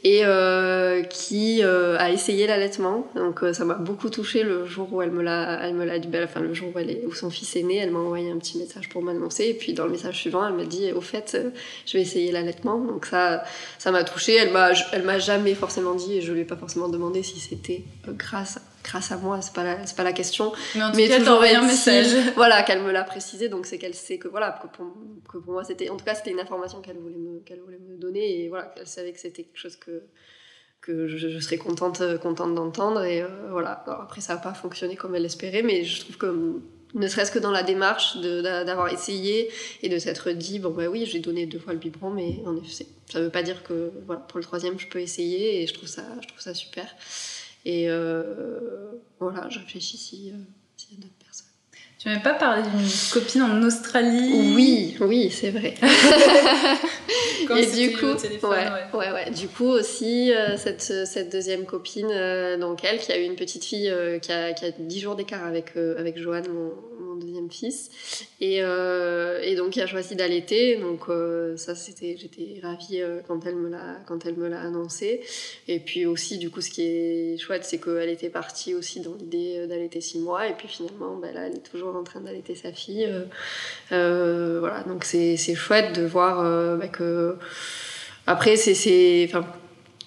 et 0.03 0.21
euh, 0.23 1.03
qui 1.03 1.61
euh, 1.61 1.97
a 1.97 2.11
essayé 2.11 2.47
l'allaitement. 2.47 3.07
Donc 3.15 3.43
euh, 3.43 3.53
ça 3.53 3.65
m'a 3.65 3.73
beaucoup 3.73 4.09
touchée 4.09 4.43
le 4.43 4.65
jour 4.65 4.91
où 4.93 5.01
elle 5.01 5.11
me 5.11 5.21
l'a, 5.21 5.65
elle 5.65 5.73
me 5.73 5.83
l'a 5.83 5.99
dit, 5.99 6.07
bah, 6.07 6.19
enfin 6.23 6.39
le 6.39 6.53
jour 6.53 6.71
où, 7.05 7.13
son 7.13 7.29
fils 7.29 7.55
est 7.55 7.63
né, 7.63 7.77
elle 7.77 7.91
m'a 7.91 7.99
envoyé 7.99 8.31
un 8.31 8.37
petit 8.37 8.57
message 8.57 8.87
pour 8.89 9.01
m'annoncer 9.01 9.45
et 9.45 9.53
puis 9.53 9.73
dans 9.73 9.85
le 9.85 9.91
message 9.91 10.15
suivant 10.15 10.47
elle 10.47 10.53
m'a 10.53 10.65
dit 10.65 10.91
au 10.93 11.01
fait 11.01 11.37
je 11.85 11.97
vais 11.97 12.01
essayer 12.01 12.31
l'allaitement. 12.31 12.79
Donc 12.79 13.05
ça, 13.05 13.43
ça 13.77 13.91
m'a 13.91 14.03
touchée. 14.03 14.35
Elle 14.35 14.51
m'a, 14.51 14.71
elle 14.93 15.03
m'a 15.03 15.19
jamais 15.19 15.53
forcément 15.53 15.95
dit 15.95 16.17
et 16.17 16.21
je 16.21 16.31
lui 16.31 16.41
ai 16.41 16.45
pas 16.45 16.55
forcément 16.55 16.87
demandé 16.87 17.23
si 17.23 17.39
c'était 17.39 17.83
grâce 18.07 18.59
grâce 18.83 19.11
à 19.11 19.17
moi, 19.17 19.41
c'est 19.41 19.53
pas 19.53 19.63
la, 19.63 19.85
c'est 19.85 19.95
pas 19.95 20.03
la 20.03 20.13
question. 20.13 20.51
Mais 20.75 20.83
en 20.83 20.91
tout 20.91 20.97
Mais 20.97 21.07
cas, 21.07 21.19
toujours 21.19 21.41
un 21.43 21.61
message. 21.65 22.07
Voilà, 22.35 22.63
qu'elle 22.63 22.81
me 22.81 22.91
l'a 22.91 23.03
précisé, 23.03 23.49
donc 23.49 23.65
c'est 23.65 23.77
qu'elle 23.77 23.95
sait 23.95 24.17
que 24.17 24.27
voilà, 24.27 24.51
que 24.61 24.67
pour, 24.67 24.85
que 25.31 25.37
pour 25.37 25.53
moi 25.53 25.63
c'était, 25.63 25.89
en 25.89 25.97
tout 25.97 26.05
cas 26.05 26.15
c'était 26.15 26.31
une 26.31 26.39
information 26.39 26.81
qu'elle 26.81 26.97
voulait 26.97 27.17
me, 27.17 27.39
qu'elle 27.41 27.59
voulait 27.61 27.79
me 27.79 27.97
donner 27.97 28.43
et 28.43 28.49
voilà, 28.49 28.65
qu'elle 28.65 28.87
savait 28.87 29.11
que 29.13 29.19
c'était 29.19 29.43
quelque 29.43 29.57
chose 29.59 29.75
que 29.75 30.03
que 30.81 31.07
je, 31.09 31.17
je 31.17 31.39
serais 31.39 31.57
contente, 31.57 32.01
contente 32.19 32.55
d'entendre 32.55 33.03
et 33.03 33.21
euh, 33.21 33.27
voilà. 33.51 33.71
Alors 33.85 34.01
après 34.01 34.21
ça 34.21 34.35
n'a 34.35 34.39
pas 34.39 34.53
fonctionné 34.53 34.95
comme 34.95 35.13
elle 35.15 35.23
l'espérait, 35.23 35.61
mais 35.61 35.83
je 35.83 35.99
trouve 36.01 36.17
que 36.17 36.61
ne 36.95 37.07
serait-ce 37.07 37.31
que 37.31 37.37
dans 37.39 37.51
la 37.51 37.63
démarche 37.63 38.17
de- 38.17 38.41
d'a- 38.41 38.63
d'avoir 38.63 38.91
essayé 38.91 39.51
et 39.83 39.89
de 39.89 39.99
s'être 39.99 40.31
dit 40.31 40.57
bon 40.57 40.71
bah 40.71 40.87
oui 40.87 41.05
j'ai 41.05 41.19
donné 41.19 41.45
deux 41.45 41.59
fois 41.59 41.73
le 41.73 41.79
biberon 41.79 42.09
mais 42.09 42.37
en 42.47 42.55
effet 42.57 42.87
ça 43.11 43.19
veut 43.21 43.29
pas 43.29 43.43
dire 43.43 43.61
que 43.61 43.91
voilà 44.07 44.21
pour 44.21 44.39
le 44.39 44.43
troisième 44.43 44.79
je 44.79 44.87
peux 44.87 44.99
essayer 44.99 45.61
et 45.61 45.67
je 45.67 45.73
trouve 45.75 45.87
ça 45.87 46.01
je 46.23 46.27
trouve 46.27 46.39
ça 46.39 46.55
super 46.55 46.87
et 47.65 47.89
euh, 47.89 48.91
voilà 49.19 49.47
je 49.49 49.59
réfléchis 49.59 49.97
si 49.97 50.31
euh, 50.31 50.37
s'il 50.77 50.95
y 50.95 51.01
a 51.01 51.03
d'autres 51.03 51.13
personnes 51.23 51.47
Tu 51.97 52.07
m'avais 52.07 52.21
pas 52.21 52.33
parlé 52.33 52.63
d'une 52.63 52.89
copine 53.11 53.41
en 53.43 53.61
Australie? 53.63 54.53
Oui 54.55 54.97
oui 55.01 55.29
c'est 55.31 55.51
vrai 55.51 55.73
Quand 57.47 57.55
et 57.55 57.65
du 57.65 57.97
coup, 57.97 58.05
ouais, 58.05 58.41
ouais. 58.43 58.69
ouais, 58.93 59.11
ouais. 59.11 59.31
Du 59.31 59.47
coup 59.47 59.65
aussi, 59.65 60.31
euh, 60.31 60.55
cette, 60.55 60.81
cette 60.81 61.31
deuxième 61.31 61.65
copine, 61.65 62.09
euh, 62.11 62.57
donc 62.57 62.83
elle, 62.83 62.99
qui 62.99 63.11
a 63.11 63.17
eu 63.17 63.23
une 63.23 63.35
petite 63.35 63.63
fille 63.65 63.89
euh, 63.89 64.19
qui, 64.19 64.31
a, 64.31 64.53
qui 64.53 64.65
a 64.65 64.71
10 64.71 64.99
jours 64.99 65.15
d'écart 65.15 65.43
avec, 65.45 65.75
avec 65.75 66.17
Johan, 66.19 66.43
mon, 66.47 66.73
mon 67.05 67.08
deuxième 67.19 67.51
fils, 67.51 67.89
et, 68.41 68.61
euh, 68.61 69.41
et 69.43 69.55
donc 69.55 69.71
qui 69.71 69.81
a 69.81 69.87
choisi 69.87 70.15
d'allaiter. 70.15 70.77
Donc 70.77 71.09
euh, 71.09 71.55
ça, 71.57 71.75
c'était, 71.75 72.15
j'étais 72.17 72.59
ravie 72.61 73.01
euh, 73.01 73.19
quand 73.27 73.45
elle 73.45 73.55
me 73.55 73.69
l'a, 73.69 73.97
quand 74.07 74.25
elle 74.25 74.35
me 74.35 74.47
l'a 74.47 74.61
annoncé. 74.61 75.21
Et 75.67 75.79
puis 75.79 76.05
aussi, 76.05 76.37
du 76.37 76.49
coup, 76.49 76.61
ce 76.61 76.69
qui 76.69 76.83
est 76.83 77.37
chouette, 77.37 77.65
c'est 77.65 77.79
qu'elle 77.79 78.09
était 78.09 78.29
partie 78.29 78.73
aussi 78.73 79.01
dans 79.01 79.15
l'idée 79.15 79.67
d'allaiter 79.67 80.01
6 80.01 80.19
mois, 80.19 80.47
et 80.47 80.53
puis 80.53 80.67
finalement, 80.67 81.15
bah, 81.17 81.31
là, 81.31 81.47
elle 81.47 81.55
est 81.55 81.69
toujours 81.71 81.95
en 81.95 82.03
train 82.03 82.21
d'allaiter 82.21 82.55
sa 82.55 82.71
fille. 82.71 83.07
voilà, 83.89 84.83
donc 84.87 85.03
c'est 85.03 85.37
c'est 85.37 85.55
chouette 85.55 85.95
de 85.95 86.05
voir 86.05 86.77
bah, 86.77 86.87
que 86.87 87.37
après, 88.29 88.57
c'est, 88.57 89.25
enfin, 89.27 89.43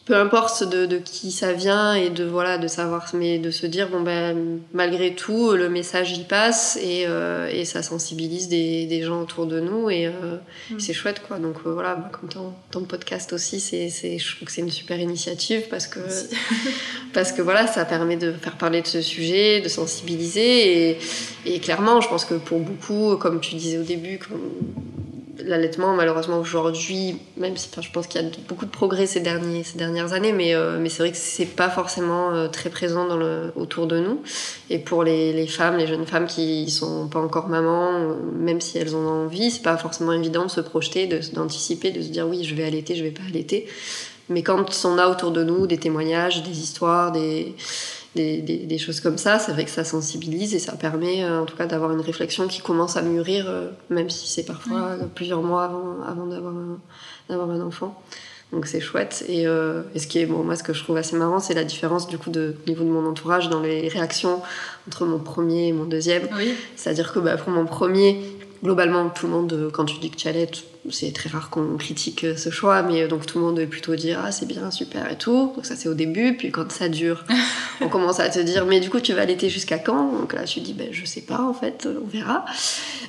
peu 0.05 0.17
importe 0.17 0.65
de, 0.65 0.85
de, 0.87 0.99
qui 0.99 1.31
ça 1.31 1.53
vient 1.53 1.95
et 1.95 2.11
de 2.11 2.25
voilà 2.25 2.59
de 2.59 2.67
savoir 2.67 3.09
mais 3.15 3.39
de 3.39 3.51
se 3.51 3.67
dire 3.67 3.89
bon 3.89 4.01
ben 4.01 4.59
malgré 4.73 5.15
tout 5.15 5.53
le 5.53 5.69
message 5.69 6.13
y 6.19 6.25
passe 6.25 6.77
et, 6.83 7.05
euh, 7.07 7.49
et 7.53 7.65
ça 7.65 7.83
sensibilise 7.83 8.49
des, 8.49 8.87
des, 8.87 9.03
gens 9.03 9.23
autour 9.23 9.47
de 9.47 9.61
nous 9.61 9.91
et 9.91 10.07
euh, 10.07 10.11
mm. 10.71 10.81
c'est 10.81 10.93
chouette 10.93 11.23
quoi 11.27 11.39
donc 11.39 11.57
euh, 11.67 11.73
voilà 11.73 12.11
comme 12.13 12.29
ton, 12.29 12.53
ton, 12.73 12.83
podcast 12.83 13.33
aussi 13.33 13.61
c'est 13.61 13.91
c'est 13.91 14.19
je 14.19 14.37
trouve 14.37 14.47
que 14.47 14.53
c'est 14.53 14.63
une 14.63 14.71
super 14.71 14.99
initiative 14.99 15.69
parce 15.71 15.87
que 15.87 16.01
parce 17.15 17.31
que 17.31 17.41
voilà 17.41 17.69
ça 17.69 17.85
permet 17.85 18.17
de 18.17 18.33
faire 18.33 18.57
parler 18.57 18.83
de 18.83 18.89
ce 18.89 19.03
sujet 19.03 19.61
de 19.61 19.69
sensibiliser 19.69 20.91
et, 20.91 20.99
et 21.47 21.61
clairement 21.61 22.01
je 22.01 22.09
pense 22.09 22.25
que 22.25 22.35
pour 22.35 22.59
beaucoup 22.59 23.17
comme 23.19 23.41
tu 23.41 23.55
disais 23.55 23.79
au 23.79 23.85
début 23.85 24.19
l'allaitement, 25.39 25.95
malheureusement, 25.95 26.39
aujourd'hui, 26.39 27.19
même 27.37 27.57
si 27.57 27.69
je 27.81 27.91
pense 27.91 28.07
qu'il 28.07 28.21
y 28.21 28.25
a 28.25 28.29
beaucoup 28.49 28.67
de 28.67 28.71
progrès 28.71 29.07
ces, 29.07 29.21
derniers, 29.21 29.63
ces 29.63 29.79
dernières 29.79 30.13
années, 30.13 30.33
mais, 30.33 30.55
euh, 30.55 30.79
mais 30.79 30.89
c'est 30.89 31.03
vrai 31.03 31.11
que 31.11 31.17
c'est 31.17 31.47
pas 31.47 31.71
forcément 31.71 32.33
euh, 32.33 32.49
très 32.49 32.71
présent 32.71 33.07
dans 33.07 33.17
le, 33.17 33.53
autour 33.57 33.87
de 33.87 33.99
nous. 33.99 34.23
Et 34.71 34.79
pour 34.79 35.05
les, 35.05 35.33
les, 35.33 35.47
femmes, 35.47 35.77
les 35.77 35.87
jeunes 35.87 36.07
femmes 36.07 36.27
qui 36.27 36.71
sont 36.71 37.09
pas 37.09 37.21
encore 37.21 37.49
mamans, 37.49 37.93
euh, 37.93 38.15
même 38.39 38.61
si 38.61 38.79
elles 38.79 38.95
ont 38.95 39.09
envie, 39.25 39.51
c'est 39.51 39.63
pas 39.63 39.77
forcément 39.77 40.13
évident 40.13 40.45
de 40.45 40.51
se 40.51 40.61
projeter, 40.61 41.07
d'anticiper, 41.33 41.91
de, 41.91 41.99
de, 41.99 42.03
se 42.03 42.09
dire 42.09 42.29
oui, 42.29 42.45
je 42.45 42.55
vais 42.55 42.65
allaiter, 42.65 42.95
je 42.95 43.03
vais 43.03 43.11
pas 43.11 43.25
allaiter. 43.29 43.67
Mais 44.29 44.43
quand 44.43 44.65
on 44.85 44.99
a 44.99 45.09
autour 45.09 45.31
de 45.31 45.43
nous 45.45 45.67
des 45.67 45.79
témoignages, 45.79 46.43
des 46.43 46.61
histoires, 46.61 47.13
des 47.13 47.55
des, 48.15 48.43
des, 48.43 48.59
des, 48.59 48.79
choses 48.79 49.01
comme 49.01 49.17
ça, 49.17 49.39
c'est 49.39 49.53
vrai 49.53 49.65
que 49.65 49.71
ça 49.71 49.85
sensibilise 49.85 50.55
et 50.55 50.59
ça 50.59 50.77
permet 50.77 51.25
euh, 51.25 51.41
en 51.41 51.47
tout 51.47 51.57
cas 51.57 51.67
d'avoir 51.67 51.93
une 51.93 52.01
réflexion 52.01 52.47
qui 52.47 52.61
commence 52.61 52.97
à 52.97 53.03
mûrir, 53.03 53.47
euh, 53.49 53.71
même 53.89 54.11
si 54.11 54.29
c'est 54.29 54.45
parfois 54.45 54.97
plusieurs 55.15 55.43
mois 55.43 55.65
avant, 55.65 56.03
avant 56.07 56.27
d'avoir 56.27 56.55
un, 56.55 56.79
d'avoir 57.29 57.51
un 57.51 57.61
enfant. 57.61 58.03
Donc 58.53 58.67
c'est 58.67 58.81
chouette. 58.81 59.25
Et, 59.29 59.47
euh, 59.47 59.83
et, 59.95 59.99
ce 59.99 60.07
qui 60.07 60.19
est, 60.19 60.27
bon, 60.27 60.45
moi, 60.45 60.57
ce 60.57 60.63
que 60.63 60.75
je 60.75 60.83
trouve 60.85 60.99
assez 60.99 61.17
marrant, 61.17 61.41
c'est 61.41 61.55
la 61.55 61.65
différence 61.65 62.07
du 62.07 62.19
coup 62.19 62.29
de 62.29 62.55
au 62.67 62.69
niveau 62.69 62.85
de 62.85 62.91
mon 62.91 63.07
entourage 63.07 63.49
dans 63.49 63.61
les 63.61 63.89
réactions 63.89 64.43
entre 64.87 65.07
mon 65.07 65.19
premier 65.19 65.69
et 65.69 65.73
mon 65.73 65.85
deuxième. 65.85 66.29
Oui. 66.37 66.55
C'est-à-dire 66.77 67.15
que 67.15 67.19
bah, 67.19 67.39
pour 67.39 67.51
mon 67.51 67.65
premier, 67.65 68.21
globalement, 68.63 69.09
tout 69.09 69.27
le 69.27 69.33
monde, 69.33 69.71
quand 69.73 69.87
tu 69.87 69.99
dis 70.01 70.11
que 70.11 70.17
tu 70.17 70.29
allaites, 70.29 70.65
c'est 70.91 71.13
très 71.13 71.29
rare 71.29 71.49
qu'on 71.51 71.77
critique 71.77 72.27
ce 72.37 72.51
choix, 72.51 72.83
mais 72.83 73.07
donc 73.07 73.25
tout 73.25 73.39
le 73.39 73.45
monde 73.45 73.65
plutôt 73.67 73.95
dire 73.95 74.21
ah 74.25 74.33
c'est 74.33 74.47
bien, 74.47 74.71
super 74.71 75.11
et 75.11 75.17
tout. 75.17 75.53
Donc 75.55 75.65
ça 75.65 75.77
c'est 75.77 75.89
au 75.89 75.95
début, 75.95 76.37
puis 76.37 76.51
quand 76.51 76.71
ça 76.73 76.89
dure, 76.89 77.25
on 77.81 77.89
commence 77.89 78.19
à 78.19 78.29
te 78.29 78.41
dire 78.41 78.67
mais 78.67 78.81
du 78.81 78.91
coup 78.91 79.01
tu 79.01 79.13
vas 79.13 79.23
allaiter 79.23 79.49
jusqu'à 79.49 79.79
quand? 79.79 80.13
Donc 80.13 80.33
là 80.33 80.45
tu 80.45 80.61
dis 80.61 80.73
ben 80.73 80.89
je 80.91 81.05
sais 81.05 81.21
pas 81.21 81.41
en 81.41 81.55
fait, 81.55 81.87
on 81.87 82.07
verra. 82.07 82.45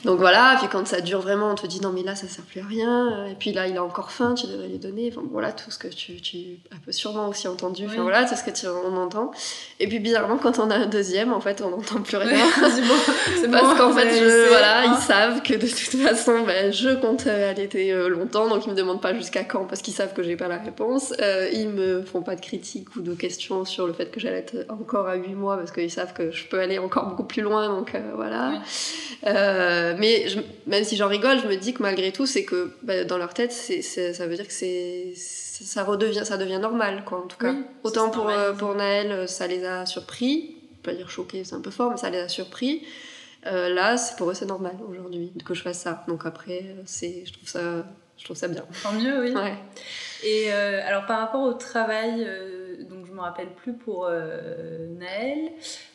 Donc 0.06 0.20
voilà, 0.20 0.56
puis 0.60 0.68
quand 0.72 0.86
ça 0.86 1.02
dure 1.02 1.22
vraiment, 1.22 1.52
on 1.52 1.56
te 1.56 1.66
dit 1.66 1.82
non 1.82 1.92
mais 1.92 2.04
là 2.04 2.16
ça 2.16 2.28
sert 2.28 2.44
plus 2.44 2.62
à 2.62 2.66
rien. 2.66 3.26
Et 3.28 3.36
puis 3.36 3.52
là 3.52 3.68
il 3.68 3.76
a 3.78 3.84
encore 3.84 4.12
faim, 4.12 4.36
tu 4.36 4.46
devrais 4.48 4.68
lui 4.68 4.80
donner. 4.80 5.12
Enfin 5.12 5.26
voilà 5.32 5.52
tout 5.52 5.72
ce 5.72 5.80
que 5.80 5.88
tu, 5.88 6.22
tu 6.22 6.60
as 6.88 6.92
sûrement 6.92 7.30
aussi 7.30 7.48
entendu. 7.48 7.88
Enfin 7.88 8.04
voilà 8.04 8.26
tout 8.26 8.36
ce 8.36 8.44
que 8.44 8.52
tu 8.52 8.68
on 8.68 8.98
entend. 8.98 9.32
Et 9.80 9.88
puis 9.88 10.00
bizarrement 10.00 10.38
quand 10.38 10.60
on 10.60 10.70
a 10.70 10.76
un 10.76 10.86
deuxième, 10.86 11.34
en 11.34 11.42
fait 11.42 11.62
on 11.62 11.72
n'entend 11.72 12.02
plus 12.02 12.18
rien. 12.18 12.46
c'est 13.42 13.50
Parce 13.50 13.78
qu'en 13.80 13.94
fait 13.94 14.10
je, 14.20 14.50
voilà 14.50 14.86
ils 14.86 15.02
savent 15.02 15.42
que 15.42 15.56
de 15.56 15.68
toute 15.68 16.02
façon 16.02 16.44
ben, 16.46 16.72
je 16.72 16.96
compte 16.96 17.26
aller 17.26 17.63
été 17.64 17.92
euh, 17.92 18.08
longtemps, 18.10 18.48
donc 18.48 18.66
ils 18.66 18.70
me 18.70 18.76
demandent 18.76 19.02
pas 19.02 19.14
jusqu'à 19.14 19.44
quand 19.44 19.66
parce 19.66 19.82
qu'ils 19.82 19.94
savent 19.94 20.14
que 20.14 20.24
j'ai 20.24 20.36
pas 20.36 20.48
la 20.48 20.58
réponse. 20.58 21.14
Euh, 21.22 21.50
ils 21.52 21.70
me 21.70 22.02
font 22.04 22.22
pas 22.22 22.36
de 22.36 22.42
critiques 22.42 22.96
ou 22.96 23.02
de 23.02 23.14
questions 23.14 23.66
sur 23.66 23.88
le 23.88 23.94
fait 23.94 24.12
que 24.12 24.20
j'allais 24.20 24.40
être 24.40 24.66
encore 24.70 25.08
à 25.08 25.16
8 25.16 25.34
mois 25.34 25.58
parce 25.58 25.72
qu'ils 25.72 25.92
savent 25.92 26.14
que 26.14 26.32
je 26.32 26.46
peux 26.48 26.60
aller 26.60 26.80
encore 26.80 27.08
beaucoup 27.08 27.24
plus 27.24 27.42
loin, 27.42 27.68
donc 27.70 27.96
euh, 27.96 28.12
voilà. 28.16 28.62
Euh, 29.26 29.96
mais 29.98 30.28
je, 30.28 30.40
même 30.68 30.84
si 30.84 30.96
j'en 30.96 31.08
rigole, 31.08 31.40
je 31.40 31.48
me 31.48 31.56
dis 31.56 31.74
que 31.74 31.82
malgré 31.82 32.12
tout, 32.12 32.26
c'est 32.26 32.44
que 32.44 32.72
bah, 32.84 33.04
dans 33.04 33.18
leur 33.18 33.34
tête, 33.34 33.52
c'est, 33.52 33.82
ça 33.82 34.28
veut 34.28 34.36
dire 34.36 34.48
que 34.48 34.54
c'est 34.54 35.14
ça 35.16 35.84
redevient, 35.84 36.26
ça 36.26 36.38
devient 36.38 36.60
normal, 36.60 37.04
quoi, 37.06 37.20
en 37.20 37.28
tout 37.28 37.38
cas. 37.38 37.54
Autant 37.84 38.10
pour, 38.10 38.30
pour 38.58 38.76
Naël, 38.76 39.30
ça 39.30 39.48
les 39.48 39.64
a 39.64 39.86
surpris, 39.86 40.58
pas 40.84 40.94
dire 40.94 41.10
choqués, 41.10 41.44
c'est 41.46 41.56
un 41.56 41.62
peu 41.62 41.72
fort, 41.72 41.92
mais 41.92 41.98
ça 41.98 42.10
les 42.10 42.18
a 42.20 42.28
surpris. 42.28 42.82
Euh, 43.46 43.74
là, 43.74 43.98
c'est 43.98 44.16
pour 44.16 44.30
eux, 44.30 44.34
c'est 44.34 44.46
normal 44.46 44.76
aujourd'hui 44.88 45.34
que 45.46 45.54
je 45.54 45.62
fasse 45.62 45.80
ça. 45.80 46.04
Donc 46.08 46.26
après, 46.26 46.76
c'est, 46.86 47.24
je 47.26 47.34
trouve 47.34 47.50
ça, 47.50 47.86
je 48.18 48.24
trouve 48.24 48.38
ça 48.38 48.48
bien. 48.48 48.64
Tant 48.82 48.94
mieux, 48.94 49.22
oui. 49.22 49.34
Ouais. 49.34 49.56
Et 50.24 50.54
euh, 50.54 50.82
alors 50.88 51.06
par 51.06 51.20
rapport 51.20 51.42
au 51.42 51.54
travail, 51.54 52.24
euh, 52.26 52.63
je 53.14 53.18
me 53.18 53.22
rappelle 53.22 53.54
plus 53.54 53.74
pour 53.74 54.08
euh, 54.10 54.88
Naël, 54.98 55.52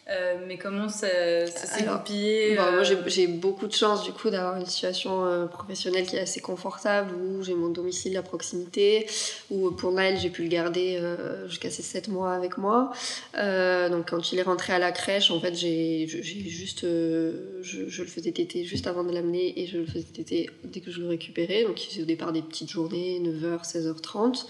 euh, 0.09 0.37
mais 0.47 0.57
comment 0.57 0.89
ça, 0.89 1.47
ça 1.49 1.67
s'est 1.67 1.85
goupillé 1.85 2.55
bon, 2.55 2.71
Moi, 2.73 2.83
j'ai 2.85 3.27
beaucoup 3.27 3.67
de 3.67 3.73
chance 3.73 4.05
du 4.05 4.13
coup 4.13 4.31
d'avoir 4.31 4.57
une 4.57 4.67
situation 4.67 5.27
euh, 5.27 5.47
professionnelle 5.47 6.07
qui 6.07 6.15
est 6.15 6.21
assez 6.21 6.41
confortable, 6.41 7.13
où 7.15 7.43
j'ai 7.43 7.55
mon 7.55 7.71
domicile 7.71 8.17
à 8.17 8.23
proximité, 8.23 9.07
où 9.51 9.73
pour 9.73 9.91
Naël, 9.91 10.17
j'ai 10.17 10.31
pu 10.31 10.45
le 10.45 10.49
garder 10.49 10.97
euh, 11.03 11.49
jusqu'à 11.49 11.71
ses 11.71 11.83
7 11.83 12.07
mois 12.07 12.33
avec 12.33 12.57
moi. 12.57 12.93
donc 13.35 14.11
quand 14.11 14.33
il 14.33 14.39
est 14.39 14.43
rentré 14.43 14.73
à 14.73 14.79
la 14.79 14.93
crèche, 14.93 15.33
en 15.33 15.41
fait, 15.41 15.55
j'ai 15.57 16.07
juste, 16.07 16.83
je, 16.83 17.89
je, 17.89 18.03
le 18.03 18.09
faisais 18.09 18.31
téter 18.31 18.63
juste 18.63 18.87
avant 18.87 19.03
de 19.03 19.13
l'amener 19.13 19.61
et 19.61 19.67
je 19.67 19.79
le 19.79 19.87
faisais 19.87 20.05
téter 20.05 20.51
dès 20.63 20.81
que 20.81 20.93
je 20.93 21.01
le 21.01 21.09
récupérais. 21.09 21.65
Donc 21.65 21.85
il 21.85 21.89
faisait 21.89 22.03
au 22.03 22.07
départ 22.07 22.33
des 22.33 22.43
petites 22.43 22.71
journées, 22.71 23.21
9h, 23.21 23.69
16h30. 23.69 24.47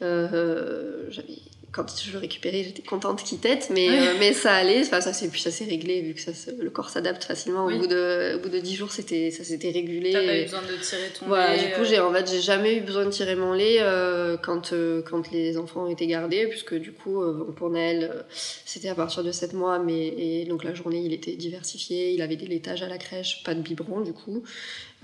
J'avais 0.00 1.34
quand 1.78 2.02
je 2.04 2.12
le 2.12 2.18
récupérais, 2.18 2.64
j'étais 2.64 2.82
contente 2.82 3.22
qu'il 3.22 3.38
tête, 3.38 3.70
mais, 3.72 3.88
euh, 3.88 4.14
mais 4.18 4.32
ça 4.32 4.52
allait. 4.52 4.80
Enfin, 4.80 5.00
ça 5.00 5.12
s'est 5.12 5.28
puis 5.28 5.40
ça 5.40 5.52
s'est 5.52 5.64
réglé 5.64 6.00
vu 6.00 6.14
que 6.14 6.20
ça, 6.20 6.32
le 6.58 6.70
corps 6.70 6.90
s'adapte 6.90 7.22
facilement. 7.22 7.66
Au 7.66 7.70
bout 7.70 7.86
de 7.86 8.36
au 8.36 8.40
bout 8.40 8.48
de 8.48 8.58
10 8.58 8.74
jours, 8.74 8.90
c'était 8.90 9.30
ça 9.30 9.44
s'était 9.44 9.70
régulé. 9.70 10.12
T'as 10.12 10.26
pas 10.26 10.38
eu 10.38 10.42
besoin 10.42 10.62
de 10.62 10.82
tirer 10.82 11.08
ton 11.18 11.26
voilà, 11.26 11.54
lait. 11.54 11.66
Du 11.66 11.72
coup, 11.74 11.84
j'ai 11.84 12.00
en 12.00 12.12
fait 12.12 12.28
j'ai 12.28 12.40
jamais 12.40 12.76
eu 12.76 12.80
besoin 12.80 13.04
de 13.04 13.10
tirer 13.10 13.36
mon 13.36 13.52
lait 13.52 13.76
euh, 13.80 14.36
quand 14.36 14.72
euh, 14.72 15.02
quand 15.02 15.30
les 15.30 15.56
enfants 15.56 15.84
ont 15.84 15.90
été 15.90 16.06
gardés, 16.06 16.46
puisque 16.48 16.74
du 16.74 16.92
coup 16.92 17.22
pour 17.56 17.70
Naël 17.70 18.24
c'était 18.28 18.88
à 18.88 18.94
partir 18.94 19.22
de 19.22 19.30
7 19.30 19.52
mois, 19.52 19.78
mais 19.78 20.08
et 20.08 20.44
donc 20.46 20.64
la 20.64 20.74
journée 20.74 21.02
il 21.04 21.12
était 21.12 21.36
diversifié, 21.36 22.12
il 22.12 22.22
avait 22.22 22.36
des 22.36 22.46
laitages 22.46 22.82
à 22.82 22.88
la 22.88 22.98
crèche, 22.98 23.44
pas 23.44 23.54
de 23.54 23.60
biberon 23.60 24.00
du 24.00 24.12
coup. 24.12 24.42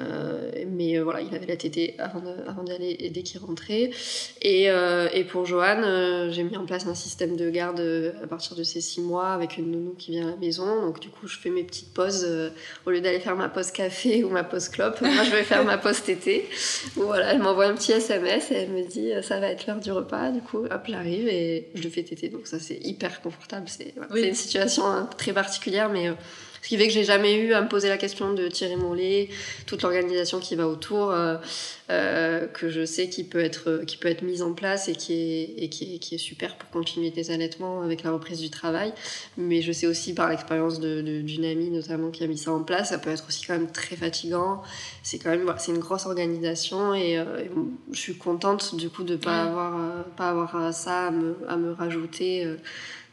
Euh, 0.00 0.50
mais 0.66 0.98
euh, 0.98 1.04
voilà, 1.04 1.20
il 1.20 1.32
avait 1.34 1.46
la 1.46 1.56
tétée 1.56 1.94
avant, 1.98 2.22
avant 2.48 2.64
d'y 2.64 2.72
aller 2.72 2.96
et 2.98 3.10
dès 3.10 3.22
qu'il 3.22 3.40
rentrait. 3.40 3.90
Et, 4.42 4.68
euh, 4.68 5.08
et 5.12 5.24
pour 5.24 5.46
Johan, 5.46 6.30
j'ai 6.30 6.42
mis 6.42 6.56
en 6.56 6.66
place 6.66 6.86
un 6.86 6.94
système 6.94 7.36
de 7.36 7.48
garde 7.48 7.80
à 8.22 8.26
partir 8.26 8.56
de 8.56 8.64
ses 8.64 8.80
six 8.80 9.00
mois 9.00 9.28
avec 9.28 9.56
une 9.56 9.70
nounou 9.70 9.94
qui 9.96 10.10
vient 10.12 10.26
à 10.26 10.30
la 10.30 10.36
maison. 10.36 10.82
Donc 10.82 11.00
du 11.00 11.10
coup, 11.10 11.28
je 11.28 11.38
fais 11.38 11.50
mes 11.50 11.62
petites 11.62 11.92
pauses 11.94 12.26
au 12.86 12.90
lieu 12.90 13.00
d'aller 13.00 13.20
faire 13.20 13.36
ma 13.36 13.48
pause 13.48 13.70
café 13.70 14.24
ou 14.24 14.30
ma 14.30 14.44
pause 14.44 14.68
clope. 14.68 15.00
moi, 15.00 15.22
je 15.24 15.30
vais 15.30 15.44
faire 15.44 15.64
ma 15.64 15.78
pause 15.78 16.02
tétée. 16.02 16.48
Voilà, 16.96 17.32
elle 17.32 17.40
m'envoie 17.40 17.66
un 17.66 17.74
petit 17.74 17.92
SMS 17.92 18.50
et 18.50 18.54
elle 18.54 18.70
me 18.70 18.82
dit 18.82 19.12
ça 19.22 19.38
va 19.38 19.48
être 19.48 19.66
l'heure 19.66 19.80
du 19.80 19.92
repas. 19.92 20.30
Du 20.30 20.40
coup, 20.40 20.64
hop, 20.64 20.82
j'arrive 20.88 21.28
et 21.28 21.68
je 21.74 21.82
le 21.82 21.90
fais 21.90 22.02
téter. 22.02 22.28
Donc 22.28 22.46
ça, 22.46 22.58
c'est 22.58 22.78
hyper 22.82 23.20
confortable. 23.20 23.66
C'est 23.68 23.92
voilà, 23.96 24.12
oui. 24.12 24.22
une 24.28 24.34
situation 24.34 24.86
hein, 24.86 25.08
très 25.16 25.32
particulière, 25.32 25.88
mais 25.88 26.10
ce 26.64 26.70
qui 26.70 26.78
fait 26.78 26.86
que 26.86 26.94
j'ai 26.94 27.04
jamais 27.04 27.34
eu 27.36 27.52
à 27.52 27.60
me 27.60 27.68
poser 27.68 27.90
la 27.90 27.98
question 27.98 28.32
de 28.32 28.48
tirer 28.48 28.76
mon 28.76 28.94
lait, 28.94 29.28
toute 29.66 29.82
l'organisation 29.82 30.40
qui 30.40 30.56
va 30.56 30.66
autour, 30.66 31.10
euh, 31.10 31.36
euh, 31.90 32.46
que 32.46 32.70
je 32.70 32.86
sais 32.86 33.10
qui 33.10 33.22
peut 33.22 33.40
être 33.40 33.82
qui 33.86 33.98
peut 33.98 34.08
être 34.08 34.22
mise 34.22 34.40
en 34.40 34.54
place 34.54 34.88
et 34.88 34.94
qui 34.94 35.12
est 35.12 35.54
et 35.58 35.68
qui 35.68 35.96
est, 35.96 35.98
qui 35.98 36.14
est 36.14 36.18
super 36.18 36.56
pour 36.56 36.70
continuer 36.70 37.10
tes 37.10 37.30
allaitements 37.30 37.82
avec 37.82 38.02
la 38.02 38.12
reprise 38.12 38.40
du 38.40 38.48
travail. 38.48 38.94
Mais 39.36 39.60
je 39.60 39.72
sais 39.72 39.86
aussi 39.86 40.14
par 40.14 40.30
l'expérience 40.30 40.80
d'une 40.80 41.44
amie 41.44 41.68
notamment 41.68 42.10
qui 42.10 42.24
a 42.24 42.26
mis 42.26 42.38
ça 42.38 42.50
en 42.50 42.62
place, 42.62 42.88
ça 42.88 42.98
peut 42.98 43.10
être 43.10 43.26
aussi 43.28 43.44
quand 43.44 43.52
même 43.52 43.70
très 43.70 43.96
fatigant. 43.96 44.62
C'est 45.02 45.18
quand 45.18 45.28
même 45.28 45.42
voilà, 45.42 45.58
c'est 45.58 45.72
une 45.72 45.80
grosse 45.80 46.06
organisation 46.06 46.94
et, 46.94 47.18
euh, 47.18 47.44
et 47.44 47.50
bon, 47.50 47.72
je 47.92 47.98
suis 47.98 48.16
contente 48.16 48.74
du 48.74 48.88
coup 48.88 49.04
de 49.04 49.16
pas 49.16 49.42
avoir 49.42 50.04
pas 50.16 50.30
avoir 50.30 50.72
ça 50.72 51.08
à 51.08 51.10
me, 51.10 51.36
à 51.46 51.58
me 51.58 51.72
rajouter 51.72 52.56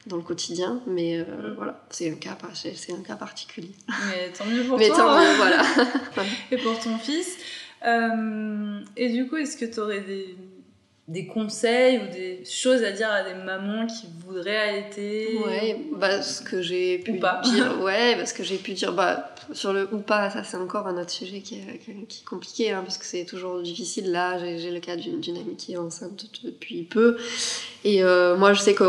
dans 0.08 0.18
le 0.18 0.24
quotidien, 0.24 0.82
mais 0.88 1.20
euh, 1.20 1.24
mmh. 1.24 1.54
voilà, 1.56 1.84
c'est 1.90 2.10
un 2.10 2.16
cas, 2.16 2.38
c'est 2.54 2.94
un 2.94 3.04
cas 3.04 3.16
particulier. 3.16 3.72
Mais 4.10 4.32
tant 4.32 4.46
mieux 4.46 4.64
pour 4.64 4.78
mais 4.80 4.88
toi. 4.88 4.98
Tant 4.98 5.20
mieux, 5.20 5.36
voilà. 5.38 5.64
et 6.52 6.58
pour 6.58 6.80
ton 6.80 6.98
fils. 6.98 7.38
Euh, 7.86 8.80
et 8.98 9.10
du 9.10 9.28
coup, 9.28 9.38
est-ce 9.38 9.58
que 9.58 9.66
tu 9.66 9.80
aurais 9.80 10.02
des, 10.02 10.36
des 11.08 11.28
conseils 11.28 12.00
ou 12.00 12.12
des 12.12 12.44
choses 12.46 12.84
à 12.84 12.92
dire 12.92 13.10
à 13.10 13.24
des 13.24 13.34
mamans 13.34 13.86
qui 13.86 14.08
voudraient 14.26 14.58
allaiter 14.58 15.38
Ouais, 15.46 15.80
bah 15.94 16.22
ce 16.22 16.42
que 16.42 16.62
j'ai 16.62 17.00
pu 17.00 17.20
pas. 17.20 17.42
dire, 17.44 17.80
ouais, 17.82 18.16
parce 18.16 18.34
que 18.34 18.44
j'ai 18.44 18.58
pu 18.58 18.74
dire, 18.74 18.94
bah 18.94 19.34
sur 19.54 19.74
le 19.74 19.88
ou 19.92 20.00
pas, 20.00 20.30
ça 20.30 20.44
c'est 20.44 20.58
encore 20.58 20.88
un 20.88 21.00
autre 21.00 21.10
sujet 21.10 21.42
qui 21.42 21.56
est, 21.56 21.80
qui 22.08 22.22
est 22.22 22.26
compliqué, 22.26 22.72
hein, 22.72 22.82
parce 22.84 22.98
que 22.98 23.06
c'est 23.06 23.26
toujours 23.26 23.62
difficile. 23.62 24.12
Là, 24.12 24.38
j'ai 24.40 24.72
le 24.72 24.80
cas 24.80 24.96
d'une 24.96 25.38
amie 25.38 25.56
qui 25.58 25.74
est 25.74 25.78
enceinte 25.78 26.28
depuis 26.44 26.84
peu, 26.84 27.18
et 27.84 28.04
euh, 28.04 28.36
moi 28.38 28.54
je 28.54 28.62
sais 28.62 28.74
que 28.74 28.86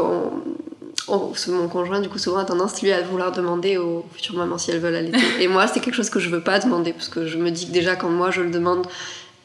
Oh, 1.09 1.33
mon 1.49 1.69
conjoint, 1.69 2.01
du 2.01 2.09
coup, 2.09 2.19
souvent 2.19 2.39
a 2.39 2.45
tendance, 2.45 2.81
lui, 2.81 2.93
à 2.93 3.03
vouloir 3.03 3.33
demander 3.33 3.77
aux 3.77 4.05
futures 4.15 4.37
mamans 4.37 4.59
si 4.59 4.71
elles 4.71 4.79
veulent 4.79 4.95
allaiter. 4.95 5.19
Et 5.41 5.49
moi, 5.49 5.67
c'est 5.67 5.81
quelque 5.81 5.95
chose 5.95 6.11
que 6.11 6.21
je 6.21 6.29
veux 6.29 6.43
pas 6.43 6.59
demander, 6.59 6.93
parce 6.93 7.09
que 7.09 7.27
je 7.27 7.39
me 7.39 7.51
dis 7.51 7.67
que 7.67 7.73
déjà, 7.73 7.97
quand 7.97 8.09
moi 8.09 8.31
je 8.31 8.41
le 8.41 8.51
demande, 8.51 8.87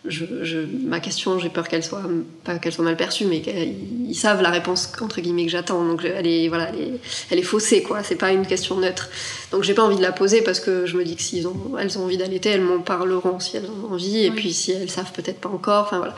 je, 0.05 0.25
je, 0.43 0.59
ma 0.85 0.99
question, 0.99 1.39
j'ai 1.39 1.49
peur 1.49 1.67
qu'elle 1.67 1.83
soit, 1.83 2.03
pas 2.43 2.59
qu'elle 2.59 2.71
soit 2.71 2.85
mal 2.85 2.95
perçue, 2.95 3.25
mais 3.25 3.41
qu'ils 3.41 4.15
savent 4.15 4.41
la 4.41 4.51
réponse, 4.51 4.91
entre 5.01 5.19
guillemets, 5.19 5.45
que 5.45 5.51
j'attends. 5.51 5.83
Donc, 5.83 6.03
elle 6.05 6.27
est, 6.27 6.47
voilà, 6.47 6.69
elle 6.69 6.79
est, 6.79 6.99
elle 7.31 7.39
est 7.39 7.43
faussée, 7.43 7.81
quoi. 7.81 8.03
C'est 8.03 8.15
pas 8.15 8.31
une 8.31 8.45
question 8.45 8.77
neutre. 8.77 9.09
Donc, 9.51 9.63
j'ai 9.63 9.73
pas 9.73 9.83
envie 9.83 9.97
de 9.97 10.01
la 10.01 10.11
poser 10.11 10.41
parce 10.41 10.59
que 10.59 10.85
je 10.85 10.95
me 10.95 11.03
dis 11.03 11.15
que 11.15 11.23
si 11.23 11.45
ont, 11.45 11.77
elles 11.77 11.97
ont 11.97 12.03
envie 12.03 12.17
d'allaiter, 12.17 12.49
elles 12.49 12.61
m'en 12.61 12.79
parleront 12.79 13.39
si 13.39 13.57
elles 13.57 13.65
ont 13.65 13.93
envie, 13.93 14.25
et 14.25 14.29
oui. 14.29 14.35
puis 14.35 14.53
si 14.53 14.71
elles 14.71 14.89
savent 14.89 15.11
peut-être 15.11 15.39
pas 15.39 15.49
encore, 15.49 15.85
enfin 15.85 15.97
voilà. 15.97 16.15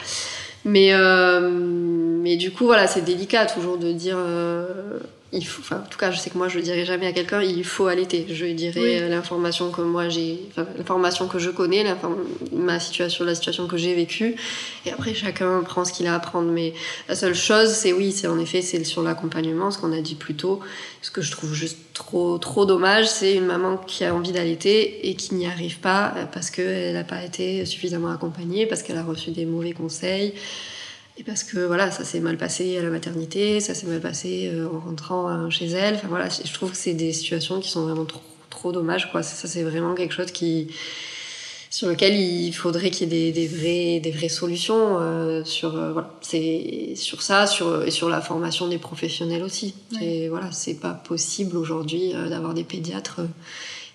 Mais, 0.65 0.91
mais 2.21 2.35
du 2.35 2.51
coup, 2.51 2.65
voilà, 2.65 2.85
c'est 2.85 3.01
délicat 3.01 3.45
toujours 3.45 3.77
de 3.77 3.93
dire 3.93 4.17
il 5.31 5.45
faut, 5.45 5.61
enfin, 5.61 5.83
en 5.85 5.89
tout 5.89 5.99
cas, 5.99 6.09
je 6.09 6.17
sais 6.17 6.31
que 6.31 6.37
moi, 6.37 6.47
je 6.47 6.57
ne 6.57 6.63
dirais 6.63 6.85
jamais 6.85 7.05
à 7.05 7.11
quelqu'un, 7.11 7.41
il 7.41 7.63
faut 7.63 7.85
allaiter. 7.85 8.25
Je 8.29 8.45
dirais 8.45 9.01
euh, 9.01 9.09
l'information 9.09 9.69
que 9.69 9.81
moi 9.81 10.09
j'ai, 10.09 10.39
enfin, 10.49 10.65
l'information 10.75 11.27
que 11.27 11.37
je 11.37 11.51
connais, 11.51 11.85
ma 12.51 12.79
situation, 12.79 13.25
la 13.25 13.35
situation 13.35 13.67
que 13.67 13.77
j'ai 13.77 13.93
vécue. 13.93 14.35
Et 14.87 14.91
après, 14.91 15.13
chacun 15.13 15.61
prend 15.61 15.85
ce 15.85 15.93
qu'il 15.93 16.07
a 16.07 16.15
à 16.15 16.19
prendre. 16.19 16.49
Mais 16.51 16.73
la 17.07 17.15
seule 17.15 17.35
chose, 17.35 17.69
c'est 17.69 17.93
oui, 17.93 18.11
c'est 18.11 18.27
en 18.27 18.39
effet, 18.39 18.63
c'est 18.63 18.83
sur 18.83 19.03
l'accompagnement, 19.03 19.69
ce 19.69 19.77
qu'on 19.77 19.93
a 19.93 20.01
dit 20.01 20.15
plus 20.15 20.33
tôt. 20.33 20.61
Ce 21.03 21.11
que 21.11 21.21
je 21.21 21.31
trouve 21.31 21.53
juste 21.53 21.77
trop, 21.93 22.39
trop 22.39 22.65
dommage, 22.65 23.07
c'est 23.07 23.35
une 23.35 23.45
maman 23.45 23.77
qui 23.77 24.05
a 24.05 24.15
envie 24.15 24.31
d'allaiter 24.31 25.09
et 25.09 25.15
qui 25.15 25.35
n'y 25.35 25.45
arrive 25.45 25.79
pas 25.79 26.13
parce 26.33 26.49
qu'elle 26.49 26.93
n'a 26.93 27.03
pas 27.03 27.23
été 27.23 27.65
suffisamment 27.65 28.09
accompagnée, 28.09 28.65
parce 28.65 28.81
qu'elle 28.81 28.97
a 28.97 29.03
reçu 29.03 29.29
des 29.29 29.45
mauvais 29.45 29.73
conseils. 29.73 30.33
Et 31.19 31.23
parce 31.23 31.43
que 31.43 31.59
voilà, 31.59 31.91
ça 31.91 32.05
s'est 32.05 32.21
mal 32.21 32.37
passé 32.37 32.77
à 32.77 32.81
la 32.81 32.89
maternité, 32.89 33.59
ça 33.59 33.73
s'est 33.73 33.87
mal 33.87 33.99
passé 33.99 34.49
euh, 34.53 34.69
en 34.69 34.79
rentrant 34.79 35.29
euh, 35.29 35.49
chez 35.49 35.67
elle. 35.67 35.95
Enfin 35.95 36.07
voilà, 36.07 36.29
je 36.29 36.53
trouve 36.53 36.71
que 36.71 36.77
c'est 36.77 36.93
des 36.93 37.11
situations 37.11 37.59
qui 37.59 37.69
sont 37.69 37.83
vraiment 37.83 38.05
trop, 38.05 38.21
trop 38.49 38.71
dommages. 38.71 39.11
Quoi. 39.11 39.21
Ça, 39.21 39.49
c'est 39.49 39.63
vraiment 39.63 39.95
quelque 39.95 40.13
chose 40.13 40.31
qui, 40.31 40.69
sur 41.69 41.89
lequel 41.89 42.15
il 42.15 42.53
faudrait 42.53 42.89
qu'il 42.89 43.11
y 43.11 43.27
ait 43.27 43.31
des, 43.31 43.47
des, 43.47 43.47
vrais, 43.47 43.99
des 43.99 44.11
vraies 44.11 44.29
solutions 44.29 44.97
euh, 45.01 45.43
sur, 45.43 45.71
voilà, 45.71 46.17
c'est, 46.21 46.93
sur 46.95 47.21
ça 47.21 47.47
sur, 47.47 47.83
et 47.83 47.91
sur 47.91 48.07
la 48.07 48.21
formation 48.21 48.69
des 48.69 48.77
professionnels 48.77 49.43
aussi. 49.43 49.75
Et 50.01 50.29
voilà, 50.29 50.53
c'est 50.53 50.75
pas 50.75 50.93
possible 50.93 51.57
aujourd'hui 51.57 52.13
d'avoir 52.29 52.53
des 52.53 52.63
pédiatres 52.63 53.19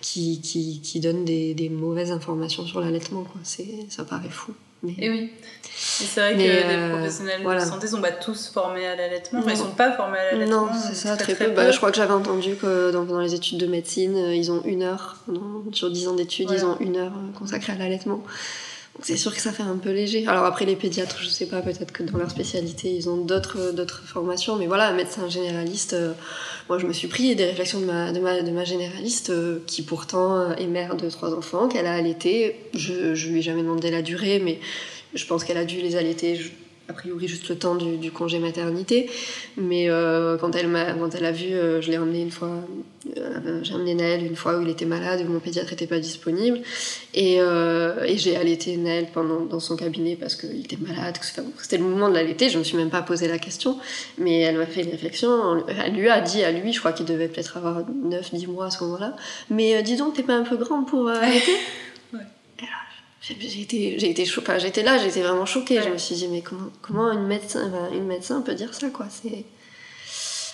qui, 0.03 0.43
qui, 0.43 0.83
qui 0.83 1.01
donnent 1.01 1.25
des, 1.25 1.55
des 1.55 1.71
mauvaises 1.71 2.13
informations 2.13 2.67
sur 2.67 2.81
l'allaitement. 2.81 3.23
Quoi. 3.23 3.41
C'est, 3.45 3.87
ça 3.89 4.05
paraît 4.05 4.29
fou. 4.29 4.53
Et 4.99 5.11
oui. 5.11 5.31
C'est 5.77 6.21
vrai 6.21 6.33
que 6.35 6.39
les 6.39 6.51
euh, 6.51 6.91
professionnels 6.91 7.43
de 7.43 7.59
santé 7.61 7.87
sont 7.87 8.01
pas 8.01 8.13
tous 8.13 8.49
formés 8.49 8.87
à 8.87 8.97
l'allaitement. 8.97 9.41
Enfin, 9.41 9.51
ils 9.51 9.57
sont 9.57 9.71
pas 9.71 9.93
formés 9.93 10.19
à 10.19 10.33
l'allaitement. 10.33 10.67
Non, 10.67 10.73
c'est 10.73 10.95
ça, 10.95 11.17
très, 11.17 11.35
peu. 11.35 11.51
Bah, 11.51 11.71
je 11.71 11.77
crois 11.77 11.91
que 11.91 11.97
j'avais 11.97 12.13
entendu 12.13 12.57
que 12.57 12.91
dans, 12.91 13.05
dans, 13.05 13.21
les 13.21 13.35
études 13.35 13.59
de 13.59 13.67
médecine, 13.67 14.17
euh, 14.17 14.35
ils 14.35 14.51
ont 14.51 14.63
une 14.65 14.83
heure, 14.83 15.17
sur 15.73 15.91
10 15.91 16.09
ans 16.09 16.15
d'études, 16.15 16.51
ils 16.51 16.65
ont 16.65 16.77
une 16.81 16.97
heure 16.97 17.13
euh, 17.13 17.39
consacrée 17.39 17.73
à 17.73 17.77
l'allaitement. 17.77 18.23
C'est 19.01 19.17
sûr 19.17 19.35
que 19.35 19.41
ça 19.41 19.53
fait 19.53 19.63
un 19.63 19.77
peu 19.77 19.91
léger. 19.91 20.27
Alors 20.27 20.45
après 20.45 20.65
les 20.65 20.77
pédiatres, 20.77 21.19
je 21.21 21.29
sais 21.29 21.47
pas, 21.47 21.61
peut-être 21.61 21.93
que 21.93 22.03
dans 22.05 22.17
leur 22.17 22.31
spécialité, 22.31 22.95
ils 22.95 23.09
ont 23.09 23.17
d'autres 23.17 23.59
formations, 24.07 24.57
mais 24.57 24.67
voilà, 24.67 24.93
médecin 24.93 25.29
généraliste, 25.29 25.97
moi 26.69 26.79
je 26.79 26.87
me 26.87 26.93
suis 26.93 27.09
pris 27.09 27.35
des 27.35 27.45
réflexions 27.45 27.81
de 27.81 27.87
ma 28.51 28.65
généraliste 28.65 29.33
qui 29.67 29.83
pourtant 29.83 30.53
est 30.53 30.67
mère 30.67 30.97
de 30.97 31.11
trois 31.11 31.35
enfants, 31.35 31.69
qu'elle 31.69 31.87
a 31.87 31.95
allaité. 31.95 32.57
Je 32.73 33.15
je 33.15 33.29
lui 33.29 33.41
ai 33.41 33.43
jamais 33.43 33.63
demandé 33.63 33.91
la 33.91 34.01
durée, 34.01 34.39
mais 34.39 34.61
je 35.15 35.27
pense 35.27 35.45
qu'elle 35.45 35.59
a 35.59 35.65
dû 35.65 35.81
les 35.81 35.97
allaiter 35.97 36.41
a 36.89 36.93
priori 36.93 37.29
juste 37.29 37.49
le 37.49 37.57
temps 37.57 37.77
du, 37.77 38.11
congé 38.11 38.39
maternité. 38.39 39.11
Mais 39.57 39.89
euh, 39.89 40.37
quand, 40.37 40.55
elle 40.55 40.69
m'a, 40.69 40.93
quand 40.93 41.15
elle 41.15 41.25
a 41.25 41.33
vu, 41.33 41.53
euh, 41.53 41.81
je 41.81 41.91
l'ai 41.91 41.99
emmené 41.99 42.21
une 42.21 42.31
fois, 42.31 42.51
euh, 43.17 43.61
j'ai 43.63 43.75
emmené 43.75 43.95
Naël 43.95 44.25
une 44.25 44.37
fois 44.37 44.59
où 44.59 44.63
il 44.63 44.69
était 44.69 44.85
malade, 44.85 45.25
où 45.27 45.33
mon 45.33 45.41
pédiatre 45.41 45.71
n'était 45.71 45.87
pas 45.87 45.99
disponible. 45.99 46.61
Et, 47.15 47.39
j'ai 48.17 48.37
allaité 48.37 48.77
Naël 48.77 49.09
pendant, 49.13 49.41
dans 49.41 49.61
son 49.61 49.77
cabinet 49.77 50.17
parce 50.17 50.37
qu'il 50.37 50.61
était 50.61 50.77
malade. 50.77 51.17
C'était 51.59 51.79
le 51.79 51.85
moment 51.85 52.09
de 52.09 52.15
l'allaiter, 52.15 52.49
je 52.49 52.59
me 52.59 52.65
suis 52.65 52.77
même 52.77 52.91
pas 52.91 53.03
posé 53.03 53.29
la 53.29 53.39
question. 53.39 53.79
Mais 54.19 54.41
elle 54.41 54.59
m'a 54.59 54.67
fait 54.67 54.83
une 54.83 54.91
réflexion. 54.91 55.65
Elle 55.69 55.95
lui 55.95 56.09
a 56.09 56.21
dit 56.21 56.43
à 56.43 56.53
lui, 56.53 56.73
je 56.73 56.79
crois 56.79 56.93
qu'il 56.93 57.07
devait 57.07 57.29
peut-être 57.29 57.57
avoir 57.57 57.83
9-10 57.83 58.49
mois 58.49 58.67
à 58.67 58.71
ce 58.71 58.85
moment-là, 58.85 59.17
mais 59.51 59.83
dis 59.83 59.97
donc, 59.97 60.15
t'es 60.15 60.23
pas 60.23 60.35
un 60.35 60.43
peu 60.43 60.57
grande 60.57 60.87
pour 60.87 61.09
allaiter? 61.09 61.57
j'ai 63.27 63.63
été 63.63 63.99
j'ai 63.99 64.11
été 64.11 64.25
j'étais 64.59 64.83
là 64.83 64.99
j'étais 64.99 65.23
vraiment 65.23 65.47
choquée. 65.47 65.81
Je 65.83 65.89
me 65.89 65.99
suis 65.99 66.15
dit 66.15 66.29
mais 66.29 66.43
comment 66.43 66.71
comment 66.83 67.11
une 67.11 67.27
médecin 67.27 67.71
une 67.93 68.07
médecin 68.07 68.43
peut 68.43 68.55
dire 68.55 68.75
ça 68.75 68.91
quoi? 68.91 69.07
C'est 69.09 69.45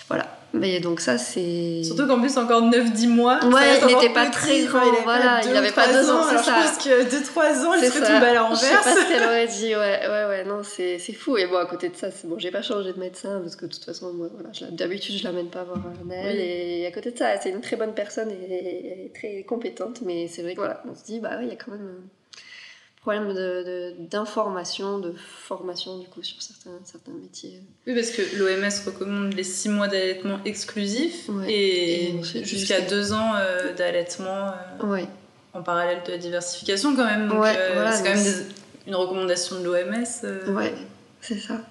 voilà. 0.07 0.37
Mais 0.53 0.81
donc 0.81 0.99
ça 0.99 1.17
c'est 1.17 1.81
surtout 1.83 2.05
qu'en 2.07 2.19
plus 2.19 2.37
encore 2.37 2.61
9 2.61 2.91
10 2.91 3.07
mois 3.07 3.39
ouais 3.45 3.79
il 3.79 3.87
n'était 3.87 4.09
pas 4.09 4.29
très 4.29 4.63
grand 4.65 4.83
il 4.83 5.03
voilà 5.03 5.39
il 5.45 5.55
avait 5.55 5.71
pas 5.71 5.87
deux 5.87 6.09
ans, 6.09 6.27
alors 6.27 6.43
ça. 6.43 6.59
je 6.61 6.67
pense 6.67 6.83
que 6.83 7.09
2 7.09 7.23
3 7.23 7.65
ans 7.65 7.73
il 7.73 7.85
serait 7.85 7.99
tombé 8.01 8.25
à 8.25 8.33
l'envers. 8.33 8.55
Je 8.55 8.65
sais 8.65 8.73
pas 8.73 8.95
ce 8.95 9.07
qu'elle 9.07 9.23
aurait 9.23 9.47
dit 9.47 9.73
ouais 9.75 10.01
ouais 10.07 10.25
ouais 10.27 10.43
non 10.43 10.61
c'est 10.63 10.99
c'est 10.99 11.13
fou. 11.13 11.37
Et 11.37 11.47
bon 11.47 11.55
à 11.55 11.65
côté 11.65 11.87
de 11.87 11.95
ça 11.95 12.11
c'est 12.11 12.27
bon 12.27 12.37
j'ai 12.37 12.51
pas 12.51 12.61
changé 12.61 12.91
de 12.91 12.99
médecin 12.99 13.39
parce 13.41 13.55
que 13.55 13.65
de 13.65 13.71
toute 13.71 13.85
façon 13.85 14.11
moi 14.13 14.27
voilà 14.33 14.49
d'habitude 14.71 15.17
je 15.17 15.23
l'amène 15.23 15.47
pas 15.47 15.63
voir 15.63 15.79
Nel 16.05 16.37
et 16.37 16.85
à 16.85 16.91
côté 16.91 17.11
de 17.11 17.17
ça 17.17 17.39
c'est 17.41 17.49
une 17.49 17.61
très 17.61 17.77
bonne 17.77 17.93
personne 17.93 18.29
et, 18.31 19.05
et 19.05 19.11
très 19.13 19.43
compétente 19.43 20.01
mais 20.05 20.27
c'est 20.27 20.41
vrai 20.41 20.53
que 20.53 20.59
voilà 20.59 20.83
on 20.89 20.95
se 20.95 21.05
dit 21.05 21.19
bah 21.21 21.31
oui 21.37 21.45
il 21.45 21.49
y 21.49 21.53
a 21.53 21.55
quand 21.55 21.71
même 21.71 22.01
problème 23.01 23.33
d'information, 24.09 24.99
de, 24.99 25.09
de, 25.09 25.15
formation 25.17 25.97
du 25.97 26.07
coup 26.07 26.21
sur 26.21 26.41
certains, 26.41 26.79
certains 26.85 27.11
métiers. 27.11 27.59
Oui, 27.87 27.95
parce 27.95 28.11
que 28.11 28.21
l'OMS 28.37 28.85
recommande 28.85 29.33
les 29.33 29.43
6 29.43 29.69
mois 29.69 29.87
d'allaitement 29.87 30.39
exclusif 30.45 31.29
et, 31.47 32.13
jusqu'à 32.43 32.81
2 32.81 33.13
ans 33.13 33.33
euh, 33.35 33.73
d'allaitement 33.73 34.51
euh, 34.83 35.05
en 35.53 35.63
parallèle 35.63 36.03
de 36.05 36.11
la 36.11 36.17
diversification 36.17 36.95
quand 36.95 37.05
même. 37.05 37.27
Donc 37.27 37.43
euh, 37.43 37.91
c'est 37.91 38.03
quand 38.03 38.15
même 38.15 38.45
une 38.87 38.95
recommandation 38.95 39.59
de 39.59 39.65
l'OMS. 39.65 40.55
Ouais, 40.55 40.73
c'est 41.21 41.39
ça. 41.39 41.61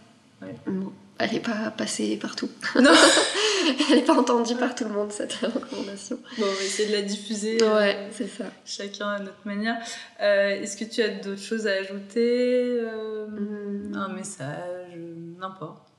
Bon 0.66 0.92
elle 1.20 1.32
n'est 1.32 1.40
pas 1.40 1.70
passée 1.76 2.16
partout. 2.16 2.48
Non 2.80 2.90
Elle 3.90 3.96
n'est 3.96 4.04
pas 4.04 4.18
entendue 4.18 4.56
par 4.56 4.74
tout 4.74 4.84
le 4.84 4.90
monde, 4.90 5.12
cette 5.12 5.32
recommandation. 5.34 6.18
Bon, 6.38 6.44
on 6.44 6.54
va 6.54 6.64
essayer 6.64 6.88
de 6.88 6.94
la 6.94 7.02
diffuser. 7.02 7.56
Ouais, 7.62 7.96
euh, 7.96 8.08
c'est 8.12 8.28
ça. 8.28 8.44
Chacun 8.64 9.08
à 9.08 9.18
notre 9.18 9.44
manière. 9.44 9.76
Euh, 10.20 10.60
est-ce 10.60 10.76
que 10.76 10.84
tu 10.84 11.02
as 11.02 11.08
d'autres 11.08 11.40
choses 11.40 11.66
à 11.66 11.72
ajouter 11.72 12.78
euh, 12.80 13.26
hmm. 13.26 13.94
Un 13.94 14.08
message 14.08 14.98
N'importe 15.38 15.89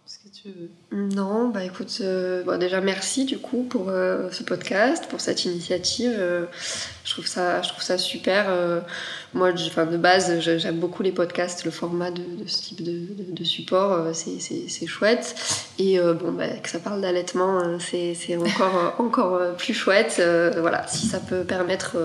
Non, 0.92 1.50
bah 1.50 1.64
écoute, 1.64 2.00
euh, 2.02 2.58
déjà 2.58 2.82
merci 2.82 3.26
du 3.26 3.38
coup 3.38 3.64
pour 3.64 3.90
euh, 3.90 4.30
ce 4.32 4.44
podcast, 4.44 5.06
pour 5.08 5.22
cette 5.22 5.46
initiative. 5.46 6.14
Euh, 6.18 6.46
je, 7.06 7.12
trouve 7.14 7.28
ça, 7.28 7.62
je 7.62 7.70
trouve 7.70 7.84
ça 7.84 7.98
super. 7.98 8.48
moi, 9.34 9.52
enfin, 9.54 9.86
de 9.86 9.98
base, 9.98 10.40
j'aime 10.40 10.80
beaucoup 10.80 11.04
les 11.04 11.12
podcasts, 11.12 11.64
le 11.64 11.72
format 11.72 12.12
de, 12.12 12.24
ce 12.48 12.62
type 12.62 12.82
de, 12.84 13.44
support, 13.44 14.14
c'est 14.14 14.88
chouette. 14.88 15.36
Et 15.80 16.00
bon, 16.00 16.32
bah, 16.32 16.48
que 16.62 16.70
ça 16.70 16.80
parle 16.80 17.02
d'allaitement, 17.02 17.80
c'est 17.80 18.36
encore, 18.36 18.96
encore 19.00 19.56
plus 19.58 19.74
chouette. 19.74 20.22
voilà, 20.58 20.88
si 20.88 21.08
ça 21.08 21.20
peut 21.20 21.44
permettre 21.44 21.98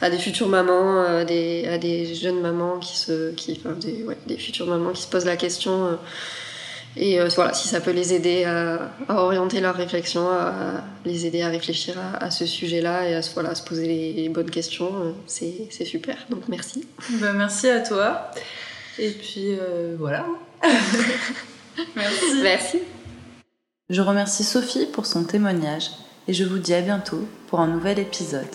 à 0.00 0.10
des 0.10 0.18
futures 0.18 0.48
mamans, 0.48 1.04
à 1.04 1.24
des 1.24 2.14
jeunes 2.14 2.40
mamans 2.40 2.78
qui 2.78 2.96
se, 2.96 3.32
qui, 3.32 3.60
des 4.26 4.38
futures 4.38 4.66
mamans 4.66 4.92
qui 4.92 5.02
se 5.02 5.08
posent 5.08 5.26
la 5.26 5.36
question 5.36 5.98
et 6.96 7.20
euh, 7.20 7.28
voilà, 7.34 7.52
si 7.52 7.66
ça 7.66 7.80
peut 7.80 7.90
les 7.90 8.14
aider 8.14 8.44
à, 8.44 8.90
orienter 9.08 9.60
leur 9.60 9.74
réflexion, 9.74 10.28
à 10.28 10.84
les 11.04 11.26
aider 11.26 11.42
à 11.42 11.48
réfléchir 11.48 11.96
à, 12.20 12.30
ce 12.30 12.46
sujet-là 12.46 13.08
et 13.08 13.14
à, 13.14 13.20
voilà, 13.34 13.50
à 13.50 13.54
se 13.54 13.62
poser 13.62 13.86
les, 13.86 14.28
bonnes 14.28 14.50
questions, 14.50 14.90
euh, 14.94 15.12
c'est 15.26 15.84
super. 15.84 16.16
Donc 16.30 16.48
merci. 16.48 16.86
Ben, 17.20 17.32
merci 17.32 17.68
à 17.68 17.80
toi. 17.80 18.30
Et 18.98 19.10
puis 19.10 19.56
euh, 19.58 19.96
voilà. 19.98 20.24
merci. 21.96 22.24
Merci. 22.42 22.78
Je 23.90 24.00
remercie 24.00 24.44
Sophie 24.44 24.86
pour 24.86 25.06
son 25.06 25.24
témoignage 25.24 25.90
et 26.28 26.32
je 26.32 26.44
vous 26.44 26.58
dis 26.58 26.74
à 26.74 26.80
bientôt 26.80 27.26
pour 27.48 27.60
un 27.60 27.66
nouvel 27.66 27.98
épisode. 27.98 28.46